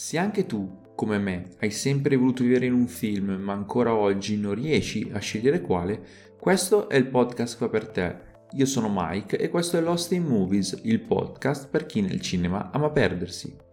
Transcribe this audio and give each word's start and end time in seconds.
Se 0.00 0.16
anche 0.16 0.46
tu, 0.46 0.92
come 0.94 1.18
me, 1.18 1.48
hai 1.58 1.72
sempre 1.72 2.14
voluto 2.14 2.44
vivere 2.44 2.66
in 2.66 2.72
un 2.72 2.86
film 2.86 3.30
ma 3.30 3.52
ancora 3.52 3.92
oggi 3.92 4.36
non 4.36 4.54
riesci 4.54 5.10
a 5.12 5.18
scegliere 5.18 5.60
quale, 5.60 6.00
questo 6.38 6.88
è 6.88 6.94
il 6.94 7.08
podcast 7.08 7.56
fa 7.56 7.68
per 7.68 7.88
te. 7.88 8.16
Io 8.52 8.64
sono 8.64 8.88
Mike 8.88 9.36
e 9.36 9.48
questo 9.48 9.76
è 9.76 9.80
Lost 9.80 10.12
in 10.12 10.22
Movies, 10.22 10.78
il 10.84 11.00
podcast 11.00 11.66
per 11.68 11.84
chi 11.86 12.00
nel 12.00 12.20
cinema 12.20 12.70
ama 12.70 12.90
perdersi. 12.90 13.67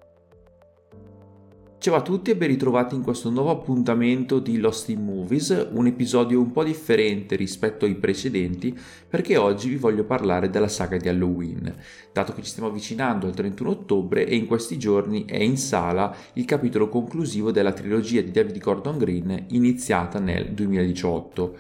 Ciao 1.86 1.94
a 1.94 2.02
tutti 2.02 2.32
e 2.32 2.36
ben 2.36 2.48
ritrovati 2.48 2.96
in 2.96 3.04
questo 3.04 3.30
nuovo 3.30 3.52
appuntamento 3.52 4.40
di 4.40 4.58
Lost 4.58 4.90
in 4.90 5.04
Movies, 5.04 5.68
un 5.70 5.86
episodio 5.86 6.40
un 6.40 6.52
po' 6.52 6.64
differente 6.64 7.36
rispetto 7.36 7.86
ai 7.86 7.94
precedenti 7.94 8.76
perché 9.08 9.38
oggi 9.38 9.70
vi 9.70 9.76
voglio 9.76 10.04
parlare 10.04 10.50
della 10.50 10.68
saga 10.68 10.98
di 10.98 11.10
Halloween, 11.10 11.72
dato 12.12 12.34
che 12.34 12.42
ci 12.42 12.50
stiamo 12.50 12.70
avvicinando 12.70 13.28
al 13.28 13.36
31 13.36 13.70
ottobre 13.70 14.26
e 14.26 14.36
in 14.36 14.48
questi 14.48 14.80
giorni 14.80 15.26
è 15.26 15.38
in 15.38 15.58
sala 15.58 16.12
il 16.34 16.46
capitolo 16.46 16.90
conclusivo 16.90 17.52
della 17.52 17.72
trilogia 17.72 18.22
di 18.22 18.32
David 18.32 18.58
Gordon 18.58 18.98
Green 18.98 19.46
iniziata 19.50 20.18
nel 20.18 20.54
2018 20.54 21.58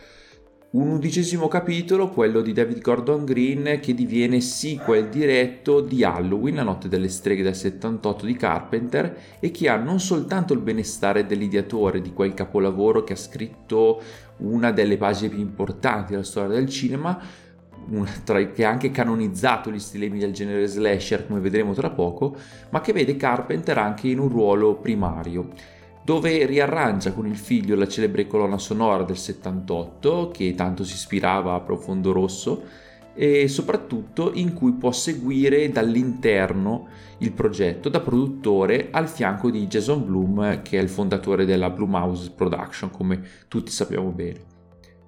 un 0.76 0.90
undicesimo 0.90 1.48
capitolo, 1.48 2.10
quello 2.10 2.42
di 2.42 2.52
David 2.52 2.82
Gordon 2.82 3.24
Green, 3.24 3.80
che 3.82 3.94
diviene 3.94 4.42
sequel 4.42 5.08
diretto 5.08 5.80
di 5.80 6.04
Halloween, 6.04 6.56
la 6.56 6.64
notte 6.64 6.90
delle 6.90 7.08
streghe 7.08 7.44
del 7.44 7.56
78 7.56 8.26
di 8.26 8.36
Carpenter, 8.36 9.18
e 9.40 9.52
che 9.52 9.70
ha 9.70 9.78
non 9.78 10.02
soltanto 10.02 10.52
il 10.52 10.60
benestare 10.60 11.26
dell'ideatore 11.26 12.02
di 12.02 12.12
quel 12.12 12.34
capolavoro 12.34 13.06
che 13.06 13.14
ha 13.14 13.18
scritto 13.18 14.02
una 14.38 14.72
delle 14.72 14.98
pagine 14.98 15.30
più 15.30 15.40
importanti 15.40 16.12
della 16.12 16.24
storia 16.24 16.56
del 16.58 16.68
cinema, 16.68 17.18
tra, 18.26 18.46
che 18.48 18.66
ha 18.66 18.70
anche 18.70 18.92
canonizzato 18.92 19.72
gli 19.72 19.80
stilemi 19.80 20.20
del 20.20 20.34
genere 20.34 20.68
slasher, 20.68 21.26
come 21.26 21.40
vedremo 21.40 21.74
tra 21.74 21.90
poco, 21.90 22.36
ma 22.72 22.82
che 22.82 22.92
vede 22.92 23.16
Carpenter 23.16 23.78
anche 23.78 24.10
in 24.10 24.20
un 24.20 24.28
ruolo 24.28 24.76
primario 24.76 25.52
dove 26.06 26.46
riarrangia 26.46 27.14
con 27.14 27.26
il 27.26 27.36
figlio 27.36 27.76
la 27.76 27.88
celebre 27.88 28.28
colonna 28.28 28.60
sonora 28.60 29.02
del 29.04 29.18
78 29.18 30.30
che 30.32 30.54
tanto 30.54 30.84
si 30.84 30.94
ispirava 30.94 31.56
a 31.56 31.60
Profondo 31.62 32.12
Rosso 32.12 32.64
e 33.16 33.48
soprattutto 33.48 34.32
in 34.34 34.54
cui 34.54 34.74
può 34.74 34.92
seguire 34.92 35.70
dall'interno 35.70 36.88
il 37.20 37.32
progetto 37.32 37.90
da 37.90 38.02
produttore 38.02 38.90
al 38.92 39.10
fianco 39.10 39.50
di 39.50 39.66
Jason 39.66 40.06
Bloom 40.06 40.62
che 40.62 40.78
è 40.78 40.82
il 40.82 40.90
fondatore 40.90 41.44
della 41.44 41.72
Blumhouse 41.72 42.32
Production 42.36 42.92
come 42.92 43.22
tutti 43.48 43.72
sappiamo 43.72 44.12
bene. 44.12 44.55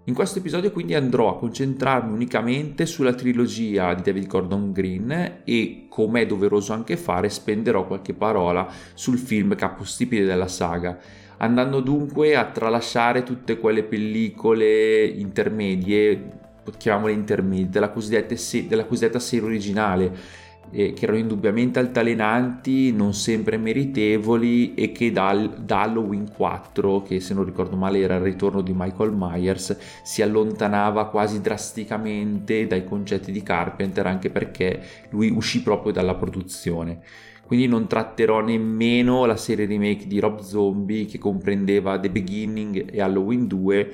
In 0.08 0.14
questo 0.14 0.40
episodio 0.40 0.72
quindi 0.72 0.96
andrò 0.96 1.30
a 1.30 1.38
concentrarmi 1.38 2.14
unicamente 2.14 2.86
sulla 2.86 3.14
trilogia 3.14 3.94
di 3.94 4.04
David 4.04 4.26
Gordon 4.26 4.72
Green 4.72 5.42
e, 5.44 5.88
come 5.90 6.22
è 6.22 6.26
doveroso 6.26 6.72
anche 6.72 6.96
fare, 6.96 7.28
spenderò 7.28 7.86
qualche 7.86 8.14
parola 8.14 8.66
sul 8.94 9.18
film 9.18 9.54
capostipite 9.56 10.24
della 10.24 10.48
saga, 10.48 10.98
andando 11.40 11.82
dunque 11.82 12.38
a 12.38 12.46
tralasciare 12.46 13.24
tutte 13.24 13.60
quelle 13.60 13.84
pellicole 13.84 15.04
intermedie, 15.04 16.30
chiamiamole 16.78 17.12
intermedie, 17.12 17.68
della 17.68 17.90
cosiddetta, 17.90 18.34
della 18.66 18.86
cosiddetta 18.86 19.20
serie 19.20 19.46
originale 19.46 20.46
eh, 20.72 20.94
che 20.94 21.04
erano 21.06 21.20
indubbiamente 21.20 21.80
altalenanti, 21.80 22.92
non 22.92 23.14
sempre 23.14 23.58
meritevoli 23.58 24.74
e 24.74 24.92
che 24.92 25.12
dal, 25.12 25.50
da 25.64 25.82
Halloween 25.82 26.32
4, 26.32 27.02
che 27.02 27.20
se 27.20 27.34
non 27.34 27.46
ricordo 27.46 27.76
male 27.76 28.00
era 28.00 28.16
il 28.16 28.22
ritorno 28.22 28.62
di 28.62 28.74
Michael 28.76 29.14
Myers, 29.14 29.78
si 30.04 30.22
allontanava 30.22 31.08
quasi 31.08 31.42
drasticamente 31.42 32.68
dai 32.68 32.84
concetti 32.84 33.32
di 33.32 33.44
Carpenter 33.44 34.06
anche 34.08 34.30
perché 34.30 34.82
lui 35.10 35.30
uscì 35.30 35.62
proprio 35.62 35.92
dalla 35.92 36.16
produzione. 36.16 37.00
Quindi 37.46 37.68
non 37.68 37.88
tratterò 37.88 38.42
nemmeno 38.42 39.26
la 39.26 39.38
serie 39.38 39.66
remake 39.66 40.06
di 40.06 40.20
Rob 40.20 40.42
Zombie 40.42 41.06
che 41.06 41.18
comprendeva 41.18 41.98
The 41.98 42.10
Beginning 42.10 42.94
e 42.94 43.02
Halloween 43.02 43.48
2 43.48 43.94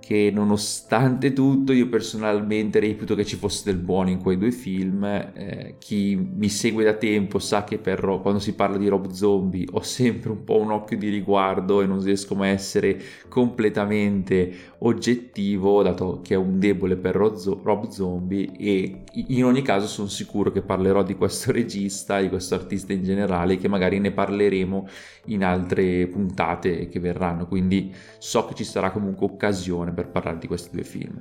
che 0.00 0.30
nonostante 0.32 1.32
tutto 1.32 1.72
io 1.72 1.88
personalmente 1.88 2.80
reputo 2.80 3.14
che 3.14 3.24
ci 3.24 3.36
fosse 3.36 3.70
del 3.70 3.80
buono 3.80 4.10
in 4.10 4.18
quei 4.18 4.38
due 4.38 4.50
film. 4.50 5.04
Eh, 5.04 5.76
chi 5.78 6.16
mi 6.16 6.48
segue 6.48 6.84
da 6.84 6.94
tempo 6.94 7.38
sa 7.38 7.64
che 7.64 7.78
per, 7.78 8.00
quando 8.22 8.38
si 8.40 8.54
parla 8.54 8.76
di 8.76 8.88
Rob 8.88 9.10
Zombie 9.10 9.66
ho 9.72 9.82
sempre 9.82 10.30
un 10.30 10.44
po' 10.44 10.58
un 10.58 10.70
occhio 10.70 10.96
di 10.96 11.08
riguardo 11.08 11.82
e 11.82 11.86
non 11.86 12.02
riesco 12.02 12.34
mai 12.34 12.50
a 12.50 12.52
essere 12.52 13.00
completamente 13.28 14.52
oggettivo, 14.80 15.82
dato 15.82 16.20
che 16.22 16.34
è 16.34 16.36
un 16.36 16.58
debole 16.58 16.96
per 16.96 17.16
Rob 17.16 17.88
Zombie 17.88 18.50
e 18.56 19.02
in 19.12 19.44
ogni 19.44 19.62
caso 19.62 19.86
sono 19.86 20.08
sicuro 20.08 20.52
che 20.52 20.62
parlerò 20.62 21.02
di 21.02 21.14
questo 21.14 21.50
regista, 21.52 22.20
di 22.20 22.28
questo 22.28 22.54
artista 22.54 22.92
in 22.92 23.02
generale, 23.02 23.56
che 23.56 23.68
magari 23.68 23.98
ne 23.98 24.12
parleremo 24.12 24.88
in 25.26 25.44
altre 25.44 26.06
puntate 26.06 26.88
che 26.88 27.00
verranno, 27.00 27.46
quindi 27.46 27.92
so 28.18 28.44
che 28.46 28.54
ci 28.54 28.64
sarà 28.64 28.90
comunque 28.90 29.26
occasione 29.26 29.92
per 29.92 30.08
parlare 30.08 30.38
di 30.38 30.46
questi 30.46 30.70
due 30.70 30.84
film. 30.84 31.20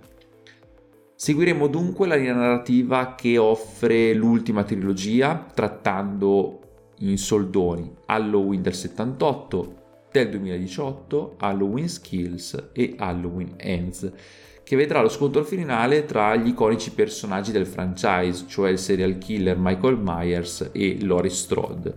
Seguiremo 1.15 1.65
dunque 1.67 2.05
la 2.05 2.15
linea 2.15 2.35
narrativa 2.35 3.15
che 3.15 3.39
offre 3.39 4.13
l'ultima 4.13 4.63
trilogia, 4.63 5.47
trattando 5.51 6.59
in 6.99 7.17
soldoni 7.17 7.91
Halloween 8.05 8.61
del 8.61 8.75
78, 8.75 9.76
del 10.19 10.29
2018, 10.29 11.35
Halloween 11.37 11.89
Skills 11.89 12.69
e 12.73 12.95
Halloween 12.97 13.53
Ends, 13.57 14.11
che 14.63 14.75
vedrà 14.75 15.01
lo 15.01 15.09
scontro 15.09 15.43
finale 15.43 16.05
tra 16.05 16.35
gli 16.35 16.49
iconici 16.49 16.91
personaggi 16.91 17.51
del 17.51 17.65
franchise, 17.65 18.45
cioè 18.47 18.69
il 18.69 18.77
serial 18.77 19.17
killer 19.17 19.57
Michael 19.57 19.97
Myers 19.97 20.71
e 20.73 20.97
Laurie 21.01 21.31
Strode. 21.31 21.93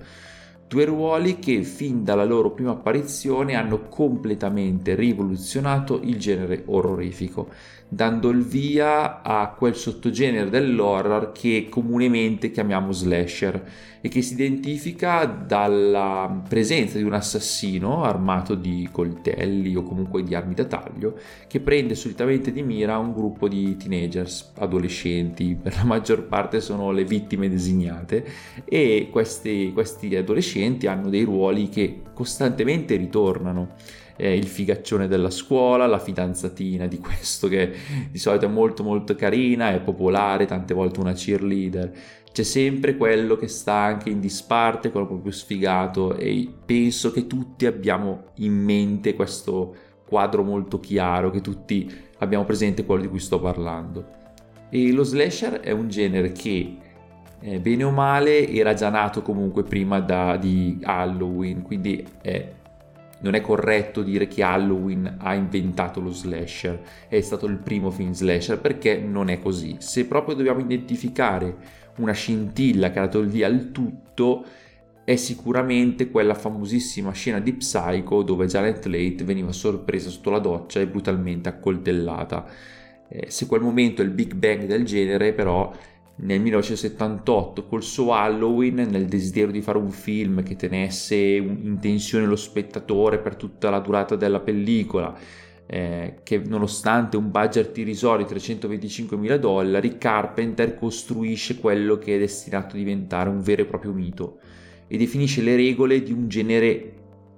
Due 0.69 0.85
ruoli 0.85 1.41
che 1.41 1.65
fin 1.65 2.05
dalla 2.05 2.25
loro 2.25 2.53
prima 2.53 2.71
apparizione 2.71 3.57
hanno 3.57 3.89
completamente 3.89 4.95
rivoluzionato 4.95 6.01
il 6.01 6.17
genere 6.17 6.63
orrorifico, 6.67 7.49
dando 7.93 8.29
il 8.29 8.45
via 8.45 9.21
a 9.21 9.49
quel 9.49 9.75
sottogenere 9.75 10.49
dell'horror 10.49 11.33
che 11.33 11.67
comunemente 11.69 12.53
chiamiamo 12.53 12.93
slasher 12.93 13.63
e 14.01 14.09
che 14.09 14.23
si 14.23 14.35
identifica 14.35 15.27
dalla 15.27 16.43
presenza 16.49 16.99
di 16.99 17.03
un 17.03 17.13
assassino 17.13 18.05
armato 18.05 18.55
di 18.55 18.89
coltelli 18.93 19.75
o 19.75 19.83
comunque 19.83 20.23
di 20.23 20.37
armi 20.37 20.55
da 20.55 20.65
taglio 20.67 21.19
che 21.49 21.59
prende 21.59 21.97
solitamente 21.97 22.53
di 22.53 22.63
mira 22.63 22.97
un 22.97 23.13
gruppo 23.13 23.49
di 23.49 23.77
teenagers, 23.77 24.53
adolescenti, 24.59 25.59
per 25.61 25.75
la 25.75 25.85
maggior 25.85 26.29
parte 26.29 26.61
sono 26.61 26.93
le 26.93 27.05
vittime 27.05 27.51
designate 27.51 28.25
e 28.65 29.09
questi, 29.11 29.73
questi 29.75 30.15
adolescenti 30.15 30.87
hanno 30.87 31.11
dei 31.11 31.25
ruoli 31.25 31.69
che 31.69 32.03
costantemente 32.15 32.95
ritornano 32.95 33.75
eh, 34.21 34.37
il 34.37 34.47
figaccione 34.47 35.09
della 35.09 35.31
scuola, 35.31 35.87
la 35.87 35.99
fidanzatina 35.99 36.87
di 36.87 36.99
questo 36.99 37.49
che 37.49 37.73
di 38.11 38.19
solito 38.19 38.45
è 38.45 38.49
molto 38.49 38.83
molto 38.83 39.15
carina, 39.15 39.71
è 39.71 39.81
popolare, 39.81 40.45
tante 40.45 40.75
volte 40.75 41.01
una 41.01 41.15
cheerleader. 41.15 41.93
C'è 42.31 42.43
sempre 42.43 42.97
quello 42.97 43.37
che 43.37 43.49
sta 43.49 43.75
anche 43.75 44.11
in 44.11 44.21
disparte, 44.21 44.91
quello 44.91 45.07
proprio 45.07 45.33
sfigato 45.33 46.15
e 46.15 46.49
penso 46.65 47.11
che 47.11 47.27
tutti 47.27 47.65
abbiamo 47.65 48.25
in 48.37 48.53
mente 48.53 49.15
questo 49.15 49.75
quadro 50.07 50.45
molto 50.45 50.79
chiaro, 50.79 51.31
che 51.31 51.41
tutti 51.41 51.91
abbiamo 52.19 52.45
presente 52.45 52.85
quello 52.85 53.03
di 53.03 53.09
cui 53.09 53.19
sto 53.19 53.41
parlando. 53.41 54.19
E 54.69 54.93
lo 54.93 55.03
slasher 55.03 55.61
è 55.61 55.71
un 55.71 55.89
genere 55.89 56.31
che 56.31 56.77
eh, 57.41 57.59
bene 57.59 57.85
o 57.85 57.91
male 57.91 58.47
era 58.49 58.75
già 58.75 58.91
nato 58.91 59.23
comunque 59.23 59.63
prima 59.63 59.99
da, 59.99 60.37
di 60.37 60.79
Halloween, 60.83 61.63
quindi 61.63 62.07
è 62.21 62.59
non 63.21 63.35
è 63.35 63.41
corretto 63.41 64.03
dire 64.03 64.27
che 64.27 64.43
Halloween 64.43 65.17
ha 65.19 65.35
inventato 65.35 66.01
lo 66.01 66.11
slasher, 66.11 66.81
è 67.09 67.21
stato 67.21 67.47
il 67.47 67.59
primo 67.59 67.91
film 67.91 68.13
slasher 68.13 68.61
perché 68.61 68.99
non 68.99 69.29
è 69.29 69.39
così. 69.39 69.77
Se 69.79 70.07
proprio 70.07 70.35
dobbiamo 70.35 70.61
identificare 70.61 71.57
una 71.97 72.13
scintilla 72.13 72.91
che 72.91 72.99
ha 72.99 73.05
dato 73.05 73.19
il 73.19 73.29
via 73.29 73.47
al 73.47 73.71
tutto, 73.73 74.45
è 75.05 75.17
sicuramente 75.17 76.11
quella 76.11 76.35
famosissima 76.35 77.11
scena 77.13 77.41
di 77.41 77.55
Psycho 77.55 78.23
dove 78.23 78.47
Janet 78.47 78.85
Leigh 78.87 79.23
veniva 79.23 79.53
sorpresa 79.53 80.09
sotto 80.09 80.31
la 80.31 80.39
doccia 80.39 80.81
e 80.81 80.87
brutalmente 80.87 81.49
accoltellata. 81.49 82.47
Eh, 83.09 83.29
se 83.29 83.47
quel 83.47 83.61
momento 83.61 84.03
è 84.03 84.05
il 84.05 84.13
Big 84.13 84.35
Bang 84.35 84.67
del 84.67 84.85
genere, 84.85 85.33
però 85.33 85.73
nel 86.23 86.41
1978 86.41 87.67
col 87.67 87.83
suo 87.83 88.13
Halloween 88.13 88.87
nel 88.91 89.07
desiderio 89.07 89.53
di 89.53 89.63
fare 89.63 89.79
un 89.79 89.91
film 89.91 90.43
che 90.43 90.57
tenesse 90.57 91.17
in 91.17 91.79
tensione 91.81 92.27
lo 92.27 92.37
spettatore 92.37 93.19
per 93.19 93.37
tutta 93.37 93.71
la 93.71 93.81
durata 93.81 94.17
della 94.17 94.41
pellicola 94.41 95.17
eh, 95.67 96.19
che 96.23 96.39
nonostante 96.39 97.17
un 97.17 97.31
budget 97.31 97.77
irrisorio 97.79 98.25
di 98.25 98.31
325 98.31 99.17
mila 99.17 99.39
dollari 99.39 99.99
Carpenter 99.99 100.77
costruisce 100.77 101.59
quello 101.59 101.97
che 101.97 102.17
è 102.17 102.19
destinato 102.19 102.75
a 102.75 102.79
diventare 102.79 103.29
un 103.29 103.41
vero 103.41 103.63
e 103.63 103.67
proprio 103.67 103.93
mito 103.93 104.41
e 104.89 104.99
definisce 104.99 105.41
le 105.43 105.55
regole 105.55 106.03
di 106.03 106.11
un 106.11 106.29
genere 106.29 106.90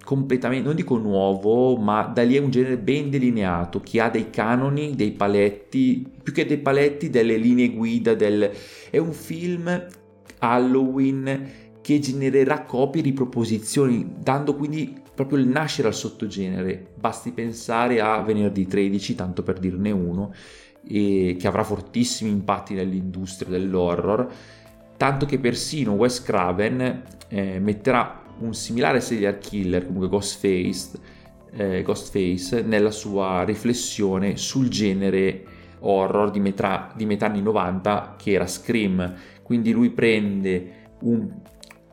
completamente, 0.03 0.65
non 0.65 0.75
dico 0.75 0.97
nuovo, 0.97 1.77
ma 1.77 2.03
da 2.03 2.23
lì 2.23 2.35
è 2.35 2.39
un 2.39 2.51
genere 2.51 2.77
ben 2.77 3.09
delineato, 3.09 3.79
che 3.79 4.01
ha 4.01 4.09
dei 4.09 4.29
canoni, 4.29 4.95
dei 4.95 5.11
paletti, 5.11 6.11
più 6.21 6.33
che 6.33 6.45
dei 6.45 6.57
paletti, 6.57 7.09
delle 7.09 7.37
linee 7.37 7.69
guida, 7.69 8.13
del... 8.13 8.51
è 8.89 8.97
un 8.97 9.13
film 9.13 9.87
Halloween 10.39 11.49
che 11.81 11.99
genererà 11.99 12.63
copie 12.63 13.01
e 13.01 13.05
riproposizioni, 13.05 14.15
dando 14.19 14.55
quindi 14.55 15.01
proprio 15.13 15.37
il 15.37 15.47
nascere 15.47 15.87
al 15.87 15.93
sottogenere. 15.93 16.93
Basti 16.97 17.31
pensare 17.31 18.01
a 18.01 18.21
Venerdì 18.21 18.65
13, 18.65 19.15
tanto 19.15 19.43
per 19.43 19.59
dirne 19.59 19.91
uno, 19.91 20.33
che 20.85 21.37
avrà 21.43 21.63
fortissimi 21.63 22.29
impatti 22.29 22.73
nell'industria 22.73 23.49
dell'horror, 23.49 24.27
tanto 24.97 25.25
che 25.25 25.39
persino 25.39 25.93
Wes 25.93 26.21
Craven 26.21 27.03
eh, 27.29 27.59
metterà 27.59 28.22
un 28.39 28.53
similare 28.53 28.99
serial 29.01 29.37
killer, 29.37 29.85
comunque 29.85 30.09
Ghostface, 30.09 30.89
eh, 31.51 31.81
Ghostface, 31.83 32.61
nella 32.61 32.91
sua 32.91 33.43
riflessione 33.43 34.37
sul 34.37 34.69
genere 34.69 35.45
horror 35.79 36.31
di 36.31 36.39
metà, 36.39 36.91
di 36.95 37.05
metà 37.05 37.27
anni 37.27 37.41
90 37.41 38.15
che 38.17 38.31
era 38.31 38.47
Scream. 38.47 39.13
Quindi 39.43 39.71
lui 39.71 39.89
prende 39.89 40.91
un, 41.01 41.29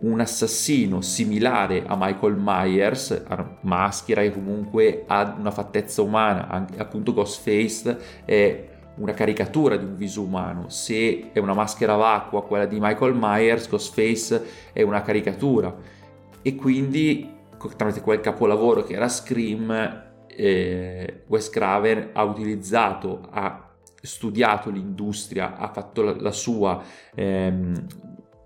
un 0.01 0.21
assassino 0.21 1.01
similare 1.01 1.85
a 1.87 1.97
Michael 1.99 2.37
Myers, 2.39 3.25
maschera 3.63 4.23
e 4.23 4.33
comunque 4.33 5.05
ha 5.07 5.37
una 5.39 5.51
fattezza 5.51 6.03
umana, 6.03 6.49
anche, 6.49 6.79
appunto 6.79 7.13
Ghostface 7.13 7.99
è 8.25 8.69
una 8.97 9.13
caricatura 9.13 9.77
di 9.77 9.85
un 9.85 9.97
viso 9.97 10.23
umano, 10.23 10.69
se 10.69 11.31
è 11.33 11.39
una 11.39 11.55
maschera 11.55 11.97
vacua 11.97 12.45
quella 12.45 12.67
di 12.67 12.79
Michael 12.81 13.15
Myers, 13.19 13.69
Ghostface 13.69 14.45
è 14.73 14.83
una 14.83 15.03
caricatura 15.03 15.99
e 16.43 16.55
quindi 16.55 17.39
tramite 17.77 18.01
quel 18.01 18.21
capolavoro 18.21 18.83
che 18.83 18.95
era 18.95 19.09
Scream 19.09 20.09
eh, 20.41 21.25
Wes 21.27 21.51
Craven 21.51 22.11
ha 22.13 22.23
utilizzato, 22.23 23.21
ha 23.31 23.69
studiato 24.01 24.71
l'industria, 24.71 25.57
ha 25.57 25.69
fatto 25.69 26.03
la, 26.03 26.17
la 26.19 26.33
sua 26.33 26.83
ehm, 27.15 27.87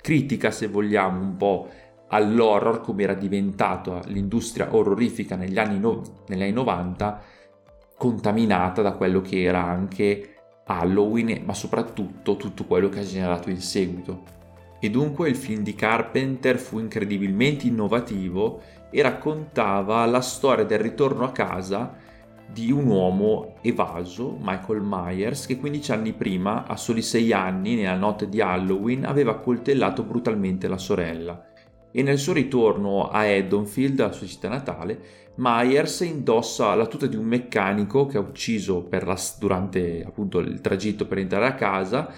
critica, 0.01 0.51
se 0.51 0.67
vogliamo, 0.67 1.21
un 1.21 1.37
po' 1.37 1.69
all'horror 2.09 2.81
come 2.81 3.05
era 3.05 3.15
diventata 3.15 4.01
l'industria 4.07 4.75
orrorifica 4.75 5.37
negli 5.37 5.59
anni, 5.59 5.79
no, 5.79 6.03
negli 6.29 6.43
anni 6.43 6.53
90, 6.53 7.21
contaminata 7.97 8.83
da 8.83 8.93
quello 8.93 9.21
che 9.21 9.43
era 9.43 9.63
anche 9.63 10.31
Halloween, 10.67 11.43
ma 11.45 11.55
soprattutto 11.55 12.37
tutto 12.37 12.65
quello 12.65 12.89
che 12.89 13.01
ha 13.01 13.05
generato 13.05 13.51
in 13.51 13.61
seguito. 13.61 14.43
E 14.85 14.91
dunque 14.91 15.31
il 15.31 15.37
film 15.37 15.63
di 15.63 15.75
Carpenter 15.75 16.59
fu 16.59 16.79
incredibilmente 16.79 17.67
innovativo 17.67 18.61
e 18.91 19.01
raccontava 19.01 20.05
la 20.05 20.21
storia 20.21 20.67
del 20.67 20.79
ritorno 20.79 21.25
a 21.25 21.33
casa 21.33 21.97
di 22.47 22.71
un 22.71 22.85
uomo 22.85 23.55
evaso, 23.63 24.37
Michael 24.39 24.83
Myers, 24.83 25.47
che 25.47 25.57
15 25.57 25.93
anni 25.93 26.13
prima, 26.13 26.67
a 26.67 26.77
soli 26.77 27.01
6 27.01 27.33
anni, 27.33 27.77
nella 27.77 27.97
notte 27.97 28.29
di 28.29 28.43
Halloween, 28.43 29.07
aveva 29.07 29.31
accoltellato 29.31 30.03
brutalmente 30.03 30.69
la 30.69 30.77
sorella. 30.77 31.47
E 31.91 32.03
nel 32.03 32.19
suo 32.19 32.35
ritorno 32.35 33.09
a 33.09 33.25
Eddonfield, 33.25 33.99
la 33.99 34.13
sua 34.13 34.27
città 34.27 34.51
natale, 34.51 35.23
Myers 35.37 36.01
indossa 36.01 36.75
la 36.75 36.85
tuta 36.85 37.07
di 37.07 37.17
un 37.17 37.25
meccanico 37.25 38.05
che 38.05 38.19
ha 38.19 38.21
ucciso 38.21 38.83
la, 38.91 39.19
durante 39.39 40.05
appunto 40.07 40.41
il 40.41 40.61
tragitto 40.61 41.07
per 41.07 41.17
entrare 41.17 41.47
a 41.47 41.55
casa 41.55 42.13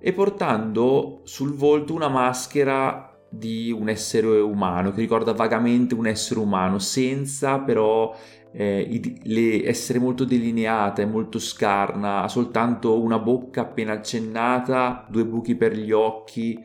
e 0.00 0.12
portando 0.12 1.20
sul 1.24 1.54
volto 1.54 1.94
una 1.94 2.08
maschera 2.08 3.10
di 3.28 3.70
un 3.70 3.88
essere 3.88 4.26
umano 4.40 4.90
che 4.90 5.00
ricorda 5.00 5.32
vagamente 5.32 5.94
un 5.94 6.06
essere 6.06 6.40
umano 6.40 6.78
senza 6.80 7.60
però 7.60 8.12
eh, 8.52 9.18
le, 9.22 9.68
essere 9.68 10.00
molto 10.00 10.24
delineata 10.24 11.02
e 11.02 11.06
molto 11.06 11.38
scarna 11.38 12.22
ha 12.22 12.28
soltanto 12.28 13.00
una 13.00 13.20
bocca 13.20 13.60
appena 13.60 13.92
accennata 13.92 15.06
due 15.08 15.24
buchi 15.24 15.54
per 15.54 15.76
gli 15.76 15.92
occhi 15.92 16.58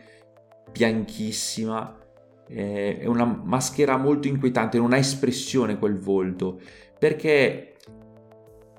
bianchissima 0.71 1.99
eh, 2.47 2.99
è 2.99 3.05
una 3.05 3.25
maschera 3.25 3.97
molto 3.97 4.27
inquietante 4.27 4.79
non 4.79 4.93
ha 4.93 4.97
espressione 4.97 5.77
quel 5.77 5.99
volto 5.99 6.59
perché 6.97 7.75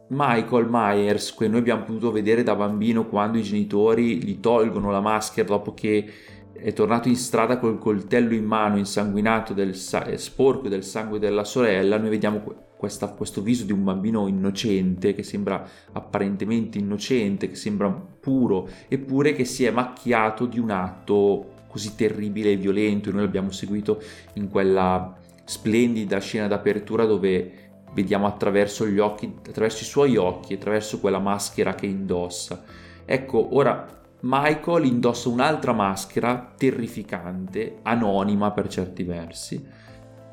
Michael 0.08 0.68
Myers, 0.70 1.34
che 1.34 1.48
noi 1.48 1.60
abbiamo 1.60 1.82
potuto 1.82 2.12
vedere 2.12 2.42
da 2.42 2.54
bambino 2.54 3.06
quando 3.06 3.38
i 3.38 3.42
genitori 3.42 4.22
gli 4.22 4.38
tolgono 4.38 4.90
la 4.90 5.00
maschera 5.00 5.48
dopo 5.48 5.74
che 5.74 6.08
è 6.52 6.72
tornato 6.72 7.08
in 7.08 7.16
strada 7.16 7.58
col 7.58 7.78
coltello 7.78 8.34
in 8.34 8.44
mano, 8.44 8.78
insanguinato, 8.78 9.52
del 9.52 9.74
sa- 9.74 10.16
sporco 10.16 10.68
del 10.68 10.84
sangue 10.84 11.18
della 11.18 11.44
sorella, 11.44 11.98
noi 11.98 12.10
vediamo 12.10 12.42
questa, 12.76 13.08
questo 13.08 13.42
viso 13.42 13.64
di 13.64 13.72
un 13.72 13.84
bambino 13.84 14.26
innocente, 14.26 15.14
che 15.14 15.22
sembra 15.22 15.66
apparentemente 15.92 16.78
innocente, 16.78 17.48
che 17.48 17.56
sembra 17.56 17.90
puro, 17.90 18.68
eppure 18.88 19.32
che 19.32 19.44
si 19.44 19.64
è 19.64 19.70
macchiato 19.70 20.46
di 20.46 20.58
un 20.58 20.70
atto 20.70 21.54
così 21.66 21.94
terribile 21.94 22.52
e 22.52 22.56
violento. 22.56 23.10
Noi 23.10 23.22
l'abbiamo 23.22 23.50
seguito 23.50 24.00
in 24.34 24.48
quella 24.48 25.14
splendida 25.44 26.18
scena 26.18 26.48
d'apertura 26.48 27.04
dove 27.04 27.65
vediamo 27.96 28.26
attraverso 28.26 28.86
gli 28.86 28.98
occhi, 28.98 29.36
attraverso 29.48 29.82
i 29.82 29.86
suoi 29.86 30.16
occhi, 30.18 30.52
attraverso 30.52 31.00
quella 31.00 31.18
maschera 31.18 31.74
che 31.74 31.86
indossa. 31.86 32.62
Ecco, 33.06 33.56
ora 33.56 33.86
Michael 34.20 34.84
indossa 34.84 35.30
un'altra 35.30 35.72
maschera 35.72 36.52
terrificante, 36.54 37.78
anonima 37.82 38.50
per 38.50 38.68
certi 38.68 39.02
versi, 39.02 39.66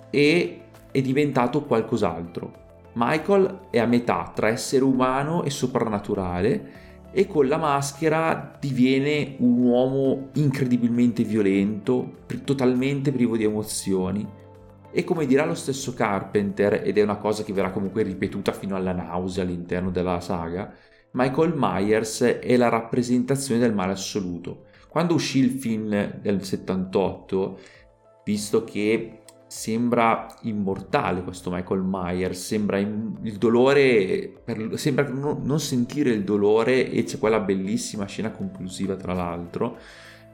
e 0.09 0.61
è 0.91 1.01
diventato 1.01 1.63
qualcos'altro. 1.63 2.61
Michael 2.95 3.59
è 3.69 3.79
a 3.79 3.85
metà 3.85 4.29
tra 4.35 4.49
essere 4.49 4.83
umano 4.83 5.43
e 5.43 5.49
soprannaturale 5.49 6.81
e 7.13 7.27
con 7.27 7.47
la 7.47 7.57
maschera 7.57 8.57
diviene 8.59 9.35
un 9.39 9.63
uomo 9.63 10.29
incredibilmente 10.33 11.23
violento, 11.23 12.17
totalmente 12.43 13.13
privo 13.13 13.37
di 13.37 13.45
emozioni. 13.45 14.41
E 14.95 15.03
come 15.03 15.25
dirà 15.25 15.43
lo 15.43 15.55
stesso 15.55 15.95
Carpenter, 15.95 16.83
ed 16.85 16.99
è 16.99 17.01
una 17.01 17.17
cosa 17.17 17.43
che 17.43 17.51
verrà 17.51 17.71
comunque 17.71 18.03
ripetuta 18.03 18.51
fino 18.51 18.75
alla 18.75 18.93
nausea 18.93 19.43
all'interno 19.43 19.89
della 19.89 20.19
saga, 20.19 20.71
Michael 21.13 21.53
Myers 21.55 22.21
è 22.21 22.55
la 22.57 22.69
rappresentazione 22.69 23.59
del 23.59 23.73
male 23.73 23.93
assoluto. 23.93 24.65
Quando 24.87 25.15
uscì 25.15 25.39
il 25.39 25.49
film 25.49 26.19
del 26.21 26.43
78, 26.43 27.59
visto 28.23 28.63
che 28.63 29.23
sembra 29.47 30.27
immortale 30.41 31.23
questo 31.23 31.51
Michael 31.51 31.81
Myers, 31.83 32.45
sembra 32.45 32.77
il 32.77 33.37
dolore, 33.39 34.31
per, 34.43 34.77
sembra 34.79 35.07
non 35.07 35.59
sentire 35.59 36.11
il 36.11 36.23
dolore 36.23 36.89
e 36.89 37.03
c'è 37.03 37.17
quella 37.17 37.39
bellissima 37.39 38.05
scena 38.05 38.29
conclusiva 38.29 38.95
tra 38.95 39.13
l'altro, 39.13 39.77